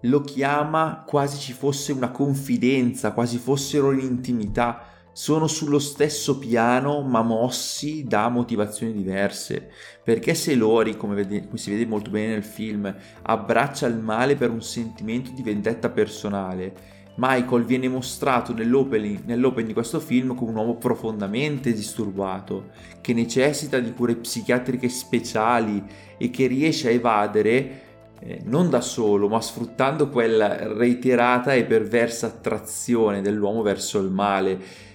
lo 0.02 0.22
chiama 0.22 1.04
quasi 1.06 1.38
ci 1.38 1.54
fosse 1.54 1.92
una 1.92 2.12
confidenza, 2.12 3.14
quasi 3.14 3.38
fossero 3.38 3.92
in 3.92 4.00
intimità, 4.00 4.82
sono 5.18 5.48
sullo 5.48 5.80
stesso 5.80 6.38
piano 6.38 7.02
ma 7.02 7.24
mossi 7.24 8.04
da 8.04 8.30
motivazioni 8.30 8.94
diverse. 8.94 9.72
Perché 10.04 10.36
se 10.36 10.54
Lori, 10.54 10.96
come, 10.96 11.16
vede, 11.16 11.48
come, 11.48 11.58
si 11.58 11.72
vede 11.72 11.88
molto 11.88 12.12
bene 12.12 12.34
nel 12.34 12.44
film, 12.44 12.96
abbraccia 13.24 13.88
il 13.88 13.98
male 13.98 14.36
per 14.36 14.52
un 14.52 14.62
sentimento 14.62 15.32
di 15.32 15.42
vendetta 15.42 15.90
personale, 15.90 16.72
Michael 17.16 17.66
viene 17.66 17.90
mostrato 17.90 18.54
nell'opening, 18.54 19.24
nell'opening 19.26 19.70
di 19.70 19.74
questo 19.74 20.00
film 20.00 20.36
come 20.36 20.52
un 20.52 20.58
uomo 20.58 20.76
profondamente 20.76 21.74
disturbato, 21.74 22.70
che 23.02 23.14
necessita 23.14 23.80
di 23.80 23.94
cure 23.94 24.18
psichiatriche 24.18 24.88
speciali 24.88 25.84
e 26.16 26.30
che 26.30 26.46
riesce 26.46 26.90
a 26.90 26.92
evadere 26.92 27.82
eh, 28.20 28.42
non 28.46 28.70
da 28.70 28.82
solo, 28.82 29.28
ma 29.28 29.42
sfruttando 29.42 30.10
quella 30.10 30.74
reiterata 30.74 31.54
e 31.54 31.66
perversa 31.66 32.28
attrazione 32.28 33.22
dell'uomo 33.22 33.64
verso 33.64 34.00
il 34.00 34.12
male. 34.12 34.86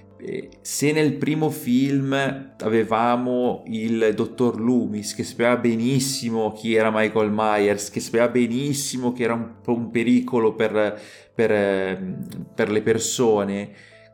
Se 0.61 0.93
nel 0.93 1.15
primo 1.15 1.51
film 1.51 2.53
avevamo 2.61 3.63
il 3.67 4.13
dottor 4.15 4.61
Loomis 4.61 5.15
che 5.15 5.25
sapeva 5.25 5.57
benissimo 5.57 6.53
chi 6.53 6.75
era 6.75 6.91
Michael 6.93 7.31
Myers, 7.33 7.91
che 7.91 8.01
sapeva 8.01 8.29
benissimo 8.29 9.13
che 9.13 9.25
era 9.25 9.35
un, 9.35 9.55
un 9.65 9.91
pericolo 9.91 10.55
per, 10.55 11.01
per, 11.35 12.17
per 12.55 12.71
le 12.71 12.83
persone, 12.83 13.71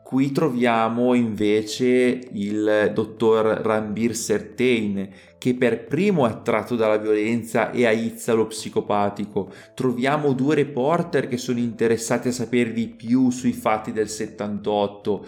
Qui 0.09 0.31
troviamo 0.31 1.13
invece 1.13 2.19
il 2.31 2.89
dottor 2.95 3.45
Rambir 3.45 4.15
Sertain 4.15 5.07
che 5.37 5.53
per 5.53 5.85
primo 5.85 6.25
è 6.25 6.31
attratto 6.31 6.75
dalla 6.75 6.97
violenza 6.97 7.69
e 7.69 7.85
aizza 7.85 8.33
lo 8.33 8.47
psicopatico. 8.47 9.51
Troviamo 9.75 10.33
due 10.33 10.55
reporter 10.55 11.27
che 11.27 11.37
sono 11.37 11.59
interessati 11.59 12.29
a 12.29 12.31
sapere 12.31 12.73
di 12.73 12.87
più 12.87 13.29
sui 13.29 13.53
fatti 13.53 13.91
del 13.91 14.09
78. 14.09 15.27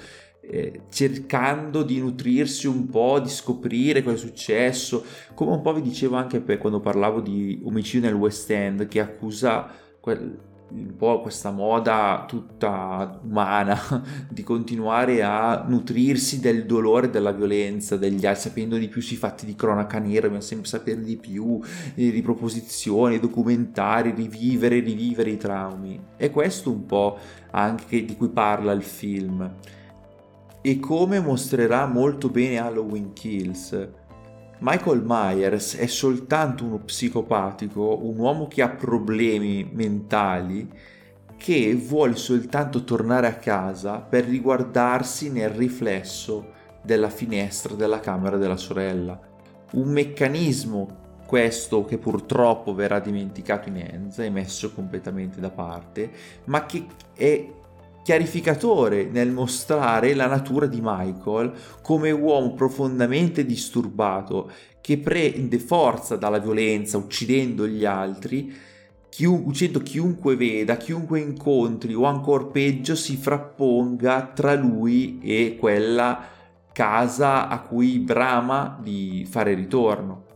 Eh, 0.54 0.82
cercando 0.90 1.82
di 1.82 2.02
nutrirsi 2.02 2.68
un 2.68 2.90
po', 2.90 3.22
di 3.22 3.30
scoprire 3.30 4.04
cosa 4.04 4.18
è 4.18 4.20
successo, 4.20 5.02
come 5.34 5.52
un 5.52 5.62
po' 5.62 5.74
vi 5.74 5.82
dicevo 5.82 6.18
anche 6.18 6.44
quando 6.58 6.82
parlavo 6.82 7.22
di 7.22 7.62
omicidio 7.64 8.10
nel 8.10 8.20
West 8.20 8.52
End, 8.52 8.86
che 8.90 9.00
accusa 9.00 9.72
quel, 10.02 10.38
un 10.72 10.96
po' 10.98 11.22
questa 11.22 11.52
moda 11.52 12.26
tutta 12.28 13.18
umana 13.24 13.80
di 14.30 14.44
continuare 14.44 15.24
a 15.24 15.64
nutrirsi 15.66 16.42
del 16.42 16.66
dolore 16.66 17.10
della 17.10 17.32
violenza 17.32 17.96
degli 17.96 18.26
altri, 18.26 18.50
sapendo 18.50 18.76
di 18.76 18.90
più 18.90 19.02
sui 19.02 19.16
fatti 19.16 19.46
di 19.46 19.56
cronaca 19.56 20.00
nera, 20.00 20.24
dobbiamo 20.24 20.42
sempre 20.42 20.68
sapere 20.68 21.02
di 21.02 21.16
più, 21.16 21.62
eh, 21.96 22.10
riproposizioni, 22.10 23.20
documentari, 23.20 24.12
rivivere, 24.14 24.82
rivivere 24.82 25.30
i 25.30 25.38
traumi. 25.38 25.98
E 26.18 26.30
questo 26.30 26.72
un 26.72 26.86
po' 26.86 27.18
anche 27.52 28.04
di 28.04 28.18
cui 28.18 28.28
parla 28.28 28.74
il 28.74 28.84
film. 28.84 29.80
E 30.62 30.80
come 30.80 31.20
mostrerà 31.20 31.86
molto 31.88 32.30
bene 32.30 32.60
Halloween 32.60 33.14
Kills 33.14 34.00
Michael 34.64 35.02
Myers 35.04 35.76
è 35.76 35.88
soltanto 35.88 36.64
uno 36.66 36.78
psicopatico, 36.78 38.06
un 38.06 38.20
uomo 38.20 38.48
che 38.48 38.62
ha 38.62 38.70
problemi 38.70 39.68
mentali, 39.74 40.70
che 41.36 41.74
vuole 41.74 42.16
soltanto 42.16 42.84
tornare 42.84 43.26
a 43.26 43.38
casa 43.38 44.02
per 44.02 44.24
riguardarsi 44.24 45.32
nel 45.32 45.50
riflesso 45.50 46.52
della 46.84 47.10
finestra 47.10 47.74
della 47.74 48.00
camera 48.00 48.38
della 48.38 48.56
sorella. 48.56 49.20
Un 49.72 49.90
meccanismo 49.90 51.00
questo 51.26 51.84
che 51.84 51.98
purtroppo 51.98 52.76
verrà 52.76 53.00
dimenticato 53.00 53.68
in 53.68 53.78
Enza 53.78 54.24
e 54.24 54.30
messo 54.30 54.72
completamente 54.74 55.40
da 55.40 55.50
parte, 55.50 56.12
ma 56.46 56.68
che 56.68 56.86
è 57.16 57.48
chiarificatore 58.04 59.06
nel 59.06 59.32
mostrare 59.32 60.14
la 60.14 60.28
natura 60.28 60.66
di 60.66 60.80
Michael 60.82 61.54
come 61.82 62.12
uomo 62.12 62.54
profondamente 62.54 63.46
disturbato 63.46 64.52
che 64.82 64.98
prende 64.98 65.60
forza 65.60 66.16
dalla 66.16 66.40
violenza 66.40 66.98
uccidendo 66.98 67.68
gli 67.68 67.86
altri, 67.86 68.52
chiun- 69.10 69.44
uccidendo 69.46 69.82
chiunque 69.82 70.36
veda, 70.36 70.78
chiunque 70.78 71.20
incontri 71.20 71.94
o 71.94 72.06
ancora 72.06 72.46
peggio 72.46 72.96
si 72.96 73.16
frapponga 73.16 74.32
tra 74.34 74.56
lui 74.56 75.20
e 75.22 75.56
quella 75.60 76.28
casa 76.72 77.48
a 77.48 77.60
cui 77.62 78.00
brama 78.00 78.80
di 78.82 79.28
fare 79.30 79.54
ritorno. 79.54 80.31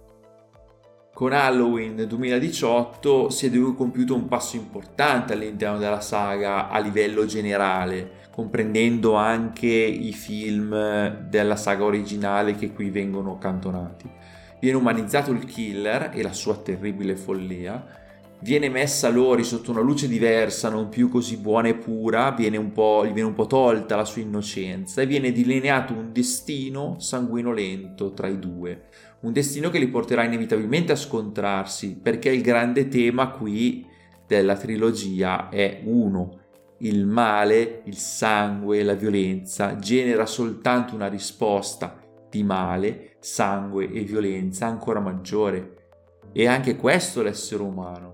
Con 1.16 1.32
Halloween 1.32 2.04
2018 2.10 3.30
si 3.30 3.46
è 3.46 3.74
compiuto 3.74 4.16
un 4.16 4.28
passo 4.28 4.58
importante 4.58 5.32
all'interno 5.32 5.78
della 5.78 6.02
saga 6.02 6.68
a 6.68 6.78
livello 6.80 7.26
generale, 7.26 8.24
comprendendo 8.32 9.14
anche 9.14 9.66
i 9.66 10.12
film 10.12 10.72
della 11.30 11.56
saga 11.56 11.86
originale 11.86 12.56
che 12.56 12.74
qui 12.74 12.90
vengono 12.90 13.38
cantonati. 13.38 14.12
Viene 14.60 14.76
umanizzato 14.76 15.32
il 15.32 15.46
killer 15.46 16.12
e 16.14 16.22
la 16.22 16.34
sua 16.34 16.58
terribile 16.58 17.16
follia, 17.16 17.82
viene 18.40 18.68
messa 18.68 19.08
Lori 19.08 19.46
sotto 19.46 19.72
una 19.72 19.80
luce 19.80 20.10
diversa, 20.10 20.68
non 20.68 20.90
più 20.90 21.08
così 21.08 21.38
buona 21.38 21.70
e 21.70 21.76
pura, 21.76 22.32
viene 22.32 22.58
gli 22.58 23.14
viene 23.14 23.22
un 23.22 23.34
po' 23.34 23.48
tolta 23.48 23.96
la 23.96 24.04
sua 24.04 24.22
innocenza 24.22 25.02
e 25.02 25.06
viene 25.06 25.32
delineato 25.32 25.94
un 25.94 26.12
destino 26.12 27.00
sanguinolento 27.00 28.12
tra 28.12 28.28
i 28.28 28.38
due 28.38 28.88
un 29.26 29.34
destino 29.34 29.72
che 29.72 29.80
li 29.80 29.88
porterà 29.88 30.24
inevitabilmente 30.24 30.92
a 30.92 30.96
scontrarsi, 30.96 31.98
perché 32.00 32.30
il 32.30 32.44
grande 32.44 32.88
tema 32.88 33.32
qui 33.32 33.86
della 34.28 34.56
trilogia 34.56 35.50
è 35.50 35.82
uno. 35.84 36.42
Il 36.80 37.08
male, 37.08 37.82
il 37.86 37.96
sangue, 37.96 38.84
la 38.84 38.94
violenza 38.94 39.78
genera 39.78 40.28
soltanto 40.28 40.94
una 40.94 41.08
risposta 41.08 42.00
di 42.30 42.44
male 42.44 43.16
sangue 43.20 43.92
e 43.92 44.02
violenza 44.02 44.68
ancora 44.68 45.00
maggiore. 45.00 45.88
E 46.32 46.48
anche 46.48 46.76
questo 46.76 47.24
l'essere 47.24 47.64
umano, 47.64 48.14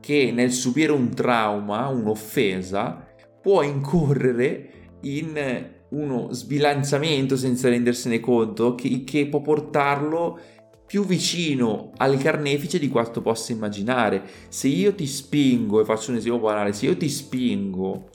che 0.00 0.32
nel 0.32 0.52
subire 0.52 0.92
un 0.92 1.14
trauma, 1.14 1.88
un'offesa, 1.88 3.06
può 3.42 3.60
incorrere 3.60 4.70
in 5.02 5.74
uno 5.90 6.32
sbilanciamento 6.32 7.36
senza 7.36 7.68
rendersene 7.68 8.20
conto 8.20 8.74
che, 8.74 9.04
che 9.04 9.26
può 9.26 9.40
portarlo 9.40 10.38
più 10.86 11.04
vicino 11.04 11.90
al 11.96 12.16
carnefice 12.18 12.78
di 12.78 12.88
quanto 12.88 13.20
possa 13.20 13.52
immaginare. 13.52 14.22
Se 14.48 14.68
io 14.68 14.94
ti 14.94 15.06
spingo, 15.06 15.80
e 15.80 15.84
faccio 15.84 16.10
un 16.10 16.18
esempio 16.18 16.40
banale, 16.40 16.72
se 16.72 16.86
io 16.86 16.96
ti 16.96 17.08
spingo 17.08 18.10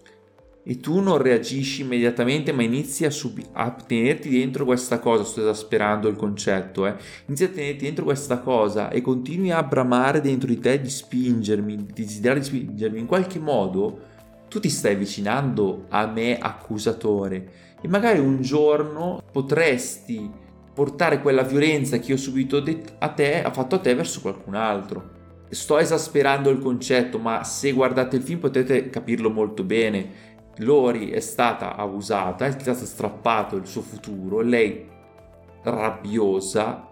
e 0.64 0.80
tu 0.80 1.00
non 1.00 1.18
reagisci 1.18 1.82
immediatamente 1.82 2.52
ma 2.52 2.62
inizi 2.62 3.06
a, 3.06 3.10
sub- 3.10 3.42
a 3.54 3.72
tenerti 3.72 4.30
dentro 4.30 4.64
questa 4.64 5.00
cosa, 5.00 5.24
sto 5.24 5.42
esasperando 5.42 6.08
il 6.08 6.16
concetto, 6.16 6.86
eh, 6.86 6.96
inizi 7.26 7.46
a 7.46 7.50
tenerti 7.50 7.86
dentro 7.86 8.04
questa 8.06 8.40
cosa 8.40 8.90
e 8.90 9.02
continui 9.02 9.52
a 9.52 9.64
bramare 9.64 10.22
dentro 10.22 10.48
di 10.48 10.60
te 10.60 10.80
di 10.80 10.90
spingermi, 10.90 11.76
di 11.76 11.86
desiderare 11.94 12.40
di 12.40 12.46
spingermi 12.46 13.00
in 13.00 13.08
qualche 13.08 13.40
modo, 13.40 14.10
tu 14.52 14.60
ti 14.60 14.70
stai 14.70 14.96
avvicinando 14.96 15.86
a 15.88 16.06
me 16.08 16.38
accusatore 16.38 17.78
e 17.80 17.88
magari 17.88 18.20
un 18.20 18.42
giorno 18.42 19.24
potresti 19.32 20.30
portare 20.74 21.22
quella 21.22 21.44
violenza 21.44 22.00
che 22.00 22.12
ho 22.12 22.18
subito 22.18 22.62
a 23.00 23.08
te, 23.08 23.44
ha 23.44 23.52
fatto 23.52 23.76
a 23.76 23.80
te 23.80 23.96
verso 23.96 24.20
qualcun 24.20 24.56
altro. 24.56 25.20
Sto 25.50 25.78
esasperando 25.78 26.50
il 26.50 26.60
concetto, 26.60 27.18
ma 27.18 27.46
se 27.46 27.72
guardate 27.72 28.18
il 28.18 28.24
film 28.24 28.40
potete 28.40 28.90
capirlo 28.90 29.30
molto 29.30 29.64
bene. 29.64 30.10
Lori 30.58 31.12
è 31.12 31.22
stata 31.22 31.78
abusata, 31.78 32.46
è 32.46 32.52
stato 32.52 32.86
strappato 32.86 33.56
il 33.56 33.66
suo 33.66 33.82
futuro, 33.82 34.42
lei 34.42 34.86
rabbiosa 35.64 36.90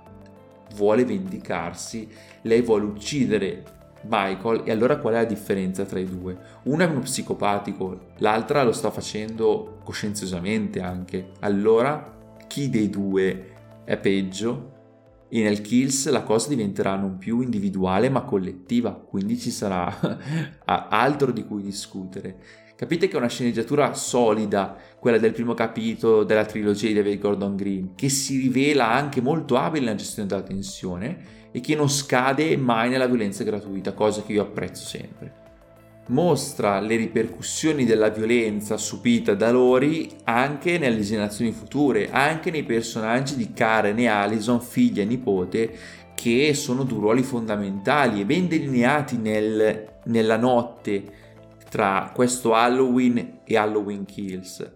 vuole 0.76 1.04
vendicarsi, 1.04 2.08
lei 2.44 2.62
vuole 2.62 2.86
uccidere 2.86 3.79
Michael 4.08 4.62
e 4.66 4.72
allora 4.72 4.98
qual 4.98 5.14
è 5.14 5.18
la 5.18 5.26
differenza 5.26 5.84
tra 5.86 6.00
i 6.00 6.06
due? 6.06 6.38
Uno 6.64 6.84
è 6.84 6.88
uno 6.88 7.00
psicopatico, 7.00 8.12
l'altra 8.18 8.64
lo 8.64 8.72
sta 8.72 8.92
facendo 8.92 9.80
coscienziosamente 9.84 10.82
anche. 10.82 11.32
Allora 11.40 12.18
chi 12.48 12.70
dei 12.70 12.90
due 12.90 13.52
è 13.84 13.98
peggio? 13.98 14.78
E 15.30 15.44
nel 15.44 15.62
Kills 15.62 16.10
la 16.10 16.24
cosa 16.24 16.50
diventerà 16.50 16.96
non 16.96 17.20
più 17.20 17.42
individuale 17.42 18.10
ma 18.10 18.22
collettiva, 18.22 18.94
quindi 18.94 19.38
ci 19.38 19.52
sarà 19.52 19.96
altro 20.66 21.32
di 21.32 21.46
cui 21.46 21.62
discutere. 21.62 22.38
Capite 22.76 23.08
che 23.08 23.16
è 23.16 23.18
una 23.18 23.28
sceneggiatura 23.28 23.94
solida, 23.94 24.76
quella 24.98 25.18
del 25.18 25.34
primo 25.34 25.54
capitolo 25.54 26.24
della 26.24 26.46
trilogia 26.46 26.88
di 26.88 26.94
David 26.94 27.20
Gordon 27.20 27.56
Green, 27.58 27.94
che 27.94 28.08
si 28.08 28.40
rivela 28.40 28.90
anche 28.90 29.22
molto 29.22 29.58
abile 29.58 29.84
nella 29.86 29.98
gestione 29.98 30.30
della 30.30 30.42
tensione 30.42 31.39
e 31.52 31.60
che 31.60 31.76
non 31.76 31.90
scade 31.90 32.56
mai 32.58 32.90
nella 32.90 33.08
violenza 33.08 33.44
gratuita, 33.44 33.94
cosa 33.94 34.22
che 34.24 34.34
io 34.34 34.44
apprezzo 34.44 34.86
sempre. 34.86 35.48
Mostra 36.08 36.80
le 36.80 36.96
ripercussioni 36.96 37.86
della 37.86 38.10
violenza 38.10 38.78
subita 38.78 39.36
da 39.36 39.52
Lori 39.52 40.10
anche 40.24 40.80
nelle 40.80 41.02
generazioni 41.02 41.52
future, 41.52 42.10
anche 42.12 42.50
nei 42.50 42.64
personaggi 42.64 43.36
di 43.36 43.54
Karen 43.54 44.00
e 44.00 44.08
Alison, 44.08 44.60
figlia 44.60 45.04
e 45.04 45.06
nipote, 45.06 45.78
che 46.16 46.54
sono 46.54 46.84
due 46.84 47.00
ruoli 47.00 47.24
fondamentali 47.24 48.22
e 48.22 48.26
ben 48.26 48.48
delineati 48.48 49.18
nel, 49.18 50.00
nella 50.06 50.38
notte 50.38 51.04
tra 51.70 52.12
questo 52.14 52.54
Halloween 52.56 53.42
e 53.46 53.56
Halloween 53.56 54.06
Kills. 54.06 54.68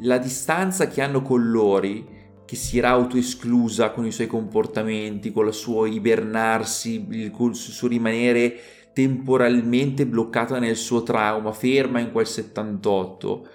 La 0.00 0.18
distanza 0.18 0.88
che 0.88 1.00
hanno 1.00 1.22
con 1.22 1.50
Lori 1.50 2.04
che 2.50 2.56
si 2.56 2.78
era 2.78 2.88
autoesclusa 2.88 3.92
con 3.92 4.04
i 4.06 4.10
suoi 4.10 4.26
comportamenti, 4.26 5.30
con 5.30 5.46
il 5.46 5.52
suo 5.52 5.86
ibernarsi, 5.86 7.06
il, 7.08 7.32
il 7.32 7.54
suo 7.54 7.86
rimanere 7.86 8.58
temporalmente 8.92 10.04
bloccata 10.04 10.58
nel 10.58 10.74
suo 10.74 11.04
trauma, 11.04 11.52
ferma 11.52 12.00
in 12.00 12.10
quel 12.10 12.26
78. 12.26 13.48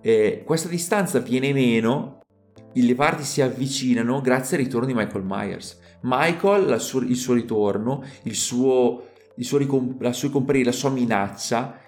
Eh, 0.00 0.42
questa 0.42 0.68
distanza 0.68 1.18
viene 1.18 1.52
meno, 1.52 2.22
le 2.72 2.94
parti 2.94 3.24
si 3.24 3.42
avvicinano 3.42 4.22
grazie 4.22 4.56
al 4.56 4.62
ritorno 4.62 4.86
di 4.86 4.94
Michael 4.94 5.24
Myers. 5.26 5.78
Michael, 6.04 6.80
suo, 6.80 7.00
il 7.00 7.16
suo 7.16 7.34
ritorno, 7.34 8.02
il 8.22 8.36
suo, 8.36 9.08
il 9.36 9.44
suo 9.44 9.58
ricom- 9.58 10.00
la 10.00 10.14
sua 10.14 10.28
ricomparire, 10.28 10.64
la 10.64 10.72
sua 10.72 10.88
minaccia, 10.88 11.78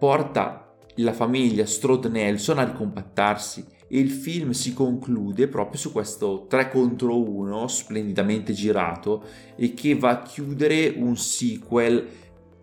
porta 0.00 0.74
la 0.96 1.12
famiglia 1.12 1.64
Strode 1.64 2.08
Nelson 2.08 2.58
a 2.58 2.64
ricompattarsi 2.64 3.78
e 3.92 3.98
il 3.98 4.10
film 4.10 4.52
si 4.52 4.72
conclude 4.72 5.48
proprio 5.48 5.80
su 5.80 5.90
questo 5.90 6.46
3 6.48 6.70
contro 6.70 7.20
1 7.20 7.66
splendidamente 7.66 8.52
girato 8.52 9.24
e 9.56 9.74
che 9.74 9.96
va 9.96 10.10
a 10.10 10.22
chiudere 10.22 10.94
un 10.96 11.16
sequel 11.16 12.06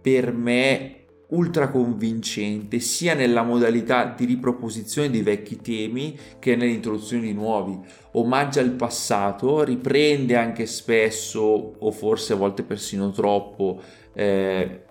per 0.02 0.32
me 0.32 0.98
ultra 1.30 1.70
convincente 1.70 2.80
sia 2.80 3.14
nella 3.14 3.44
modalità 3.44 4.06
di 4.06 4.24
riproposizione 4.24 5.10
dei 5.10 5.22
vecchi 5.22 5.58
temi 5.58 6.18
che 6.40 6.56
nell'introduzione 6.56 7.24
di 7.24 7.34
nuovi. 7.34 7.78
Omaggia 8.14 8.62
il 8.62 8.72
passato, 8.72 9.64
riprende 9.64 10.38
anche 10.38 10.66
spesso 10.66 11.42
o 11.42 11.92
forse 11.92 12.32
a 12.32 12.38
volte 12.38 12.64
persino 12.64 13.12
troppo 13.12 13.82
eh, 14.14 14.84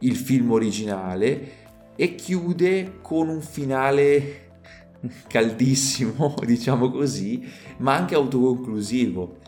il 0.00 0.16
film 0.16 0.50
originale 0.50 1.62
e 1.94 2.16
chiude 2.16 2.98
con 3.00 3.28
un 3.28 3.40
finale 3.40 4.43
caldissimo, 5.26 6.34
diciamo 6.44 6.90
così, 6.90 7.46
ma 7.78 7.94
anche 7.94 8.14
autoconclusivo. 8.14 9.38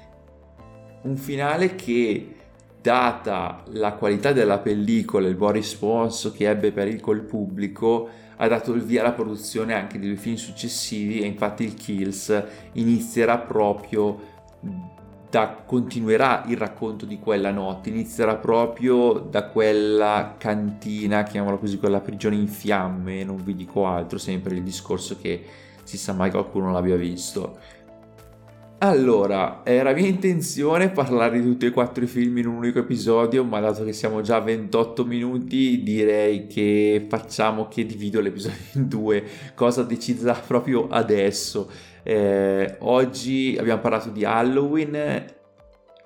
Un 1.03 1.17
finale 1.17 1.75
che, 1.75 2.35
data 2.81 3.65
la 3.73 3.95
qualità 3.95 4.33
della 4.33 4.59
pellicola 4.59 5.27
e 5.27 5.31
il 5.31 5.37
buon 5.37 5.53
risponso 5.53 6.31
che 6.31 6.49
ebbe 6.49 6.71
per 6.71 6.87
il 6.87 7.01
col 7.01 7.23
pubblico, 7.23 8.09
ha 8.37 8.49
dato 8.49 8.73
il 8.73 8.83
via 8.83 9.01
alla 9.01 9.13
produzione 9.13 9.75
anche 9.75 9.99
due 9.99 10.17
film 10.17 10.37
successivi 10.37 11.21
e 11.21 11.27
infatti 11.27 11.65
il 11.65 11.75
Kills 11.75 12.45
inizierà 12.73 13.39
proprio 13.39 14.35
da, 15.29 15.63
continuerà 15.65 16.45
il 16.47 16.57
racconto 16.57 17.05
di 17.07 17.19
quella 17.19 17.51
notte, 17.51 17.89
inizierà 17.89 18.37
proprio 18.37 19.15
da 19.15 19.49
quella 19.49 20.35
cantina, 20.39 21.23
chiamiamola 21.23 21.59
così, 21.59 21.79
quella 21.79 22.01
prigione 22.01 22.37
in 22.37 22.49
fiamme, 22.49 23.25
non 23.25 23.43
vi 23.43 23.55
dico 23.55 23.87
altro, 23.87 24.19
sempre 24.19 24.55
il 24.55 24.63
discorso 24.63 25.17
che 25.21 25.45
si 25.83 25.99
sa 25.99 26.13
mai 26.13 26.31
qualcuno 26.31 26.73
l'abbia 26.73 26.97
visto. 26.97 27.59
Allora, 28.79 29.63
era 29.65 29.95
mia 29.95 30.07
intenzione 30.07 30.91
parlare 30.91 31.41
di 31.41 31.47
tutti 31.47 31.65
e 31.65 31.71
quattro 31.71 32.05
i 32.05 32.07
film 32.07 32.37
in 32.37 32.47
un 32.47 32.57
unico 32.57 32.81
episodio, 32.81 33.43
ma 33.43 33.59
dato 33.59 33.85
che 33.85 33.95
siamo 33.95 34.21
già 34.21 34.37
a 34.37 34.41
28 34.41 35.03
minuti, 35.07 35.83
direi 35.83 36.47
che 36.47 37.07
facciamo 37.09 37.69
che 37.69 37.87
divido 37.87 38.21
l'episodio 38.21 38.59
in 38.75 38.87
due, 38.87 39.25
cosa 39.55 39.83
decisa 39.83 40.35
proprio 40.35 40.89
adesso. 40.89 41.71
Eh, 42.03 42.77
oggi 42.81 43.57
abbiamo 43.59 43.81
parlato 43.81 44.11
di 44.11 44.27
Halloween 44.27 45.25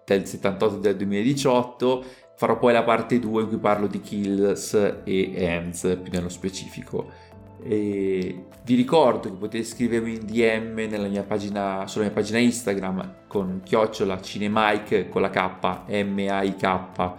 del 0.05 0.27
78 0.27 0.77
del 0.77 0.95
2018, 0.95 2.05
farò 2.37 2.57
poi 2.57 2.73
la 2.73 2.85
parte 2.85 3.19
2 3.19 3.43
in 3.43 3.49
cui 3.49 3.59
parlo 3.59 3.89
di 3.89 4.01
Kills 4.01 4.75
e 5.03 5.33
Ends 5.35 5.99
più 6.01 6.13
nello 6.13 6.29
specifico. 6.29 7.11
E 7.63 8.45
vi 8.65 8.75
ricordo 8.75 9.29
che 9.29 9.37
potete 9.37 9.65
scrivermi 9.65 10.15
in 10.15 10.27
DM 10.27 10.89
nella 10.89 11.09
mia 11.09 11.23
pagina, 11.23 11.87
sulla 11.87 12.05
mia 12.05 12.13
pagina 12.13 12.39
Instagram 12.39 13.27
con 13.27 13.61
chiocciola 13.65 14.21
cinemike 14.21 15.09
con 15.09 15.23
la 15.23 15.31
K, 15.31 15.89
M-A-I-K 15.89 17.13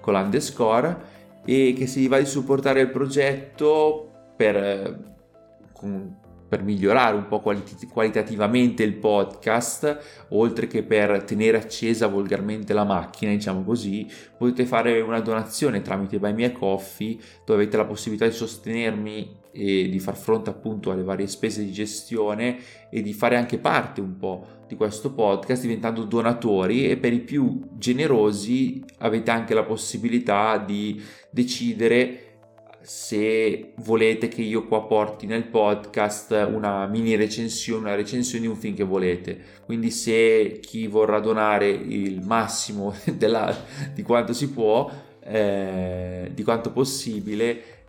con 0.00 0.14
l'undescore 0.14 1.10
e 1.44 1.74
che 1.76 1.86
se 1.86 2.00
vi 2.00 2.08
va 2.08 2.18
di 2.18 2.26
supportare 2.26 2.80
il 2.80 2.90
progetto 2.90 4.10
per 4.36 5.10
per 6.52 6.62
migliorare 6.62 7.16
un 7.16 7.28
po' 7.28 7.40
qualit- 7.40 7.88
qualitativamente 7.88 8.82
il 8.82 8.92
podcast, 8.92 10.26
oltre 10.28 10.66
che 10.66 10.82
per 10.82 11.22
tenere 11.22 11.56
accesa 11.56 12.08
volgarmente 12.08 12.74
la 12.74 12.84
macchina, 12.84 13.32
diciamo 13.32 13.64
così, 13.64 14.06
potete 14.36 14.66
fare 14.66 15.00
una 15.00 15.20
donazione 15.20 15.80
tramite 15.80 16.18
Buy 16.18 16.34
Me 16.34 16.52
Coffee, 16.52 17.16
dove 17.46 17.62
avete 17.62 17.78
la 17.78 17.86
possibilità 17.86 18.26
di 18.26 18.34
sostenermi 18.34 19.40
e 19.52 19.88
di 19.88 19.98
far 19.98 20.16
fronte 20.16 20.50
appunto 20.50 20.90
alle 20.90 21.02
varie 21.02 21.26
spese 21.26 21.62
di 21.62 21.70
gestione 21.70 22.58
e 22.90 23.02
di 23.02 23.12
fare 23.12 23.36
anche 23.36 23.58
parte 23.58 24.00
un 24.00 24.16
po' 24.16 24.46
di 24.66 24.74
questo 24.74 25.12
podcast 25.12 25.62
diventando 25.62 26.04
donatori 26.04 26.88
e 26.88 26.96
per 26.96 27.12
i 27.12 27.20
più 27.20 27.60
generosi 27.74 28.82
avete 28.98 29.30
anche 29.30 29.54
la 29.54 29.64
possibilità 29.64 30.56
di 30.56 31.00
decidere 31.30 32.30
se 32.82 33.74
volete 33.76 34.26
che 34.28 34.42
io 34.42 34.66
qua 34.66 34.84
porti 34.84 35.26
nel 35.26 35.44
podcast 35.44 36.48
una 36.52 36.86
mini 36.86 37.14
recensione, 37.14 37.86
una 37.86 37.94
recensione 37.94 38.42
di 38.42 38.50
un 38.50 38.56
film 38.56 38.74
che 38.74 38.82
volete. 38.82 39.38
Quindi 39.64 39.90
se 39.90 40.58
chi 40.60 40.88
vorrà 40.88 41.20
donare 41.20 41.68
il 41.68 42.20
massimo 42.22 42.92
della, 43.16 43.56
di 43.94 44.02
quanto 44.02 44.32
si 44.32 44.50
può, 44.50 44.90
eh, 45.20 46.30
di 46.34 46.42
quanto 46.42 46.72
possibile, 46.72 47.81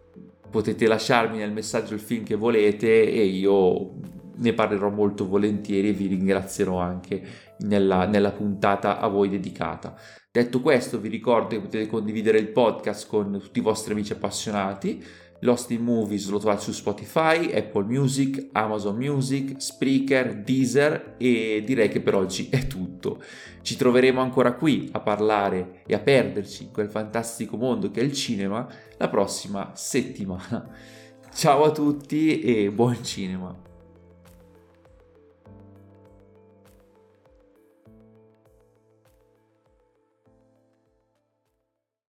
potete 0.53 0.85
lasciarmi 0.85 1.39
nel 1.39 1.51
messaggio 1.51 1.95
il 1.95 1.99
film 1.99 2.23
che 2.23 2.35
volete 2.35 3.11
e 3.11 3.23
io 3.23 3.93
ne 4.35 4.53
parlerò 4.53 4.91
molto 4.91 5.27
volentieri 5.27 5.89
e 5.89 5.93
vi 5.93 6.05
ringrazierò 6.05 6.77
anche 6.77 7.23
nella, 7.61 8.05
nella 8.05 8.31
puntata 8.31 8.99
a 8.99 9.07
voi 9.07 9.29
dedicata. 9.29 9.95
Detto 10.31 10.61
questo, 10.61 10.99
vi 10.99 11.09
ricordo 11.09 11.47
che 11.47 11.59
potete 11.59 11.87
condividere 11.87 12.37
il 12.37 12.49
podcast 12.49 13.07
con 13.07 13.39
tutti 13.41 13.57
i 13.57 13.63
vostri 13.63 13.93
amici 13.93 14.13
appassionati. 14.13 15.03
Lost 15.43 15.71
in 15.71 15.84
Movies 15.84 16.29
lo 16.29 16.39
trovate 16.39 16.62
su 16.62 16.71
Spotify, 16.71 17.51
Apple 17.53 17.84
Music, 17.84 18.49
Amazon 18.53 18.95
Music, 18.95 19.62
Spreaker, 19.62 20.41
Deezer 20.41 21.15
e 21.17 21.62
direi 21.65 21.89
che 21.89 22.01
per 22.01 22.15
oggi 22.15 22.47
è 22.49 22.65
tutto. 22.67 23.21
Ci 23.62 23.75
troveremo 23.75 24.21
ancora 24.21 24.53
qui 24.53 24.89
a 24.93 24.99
parlare 24.99 25.82
e 25.86 25.93
a 25.93 25.99
perderci 25.99 26.63
in 26.63 26.71
quel 26.71 26.89
fantastico 26.89 27.58
mondo 27.58 27.91
che 27.91 28.01
è 28.01 28.03
il 28.03 28.13
cinema 28.13 28.67
la 28.97 29.10
prossima 29.10 29.71
settimana. 29.75 30.67
Ciao 31.34 31.63
a 31.63 31.71
tutti 31.71 32.41
e 32.41 32.71
buon 32.71 33.03
cinema! 33.03 33.72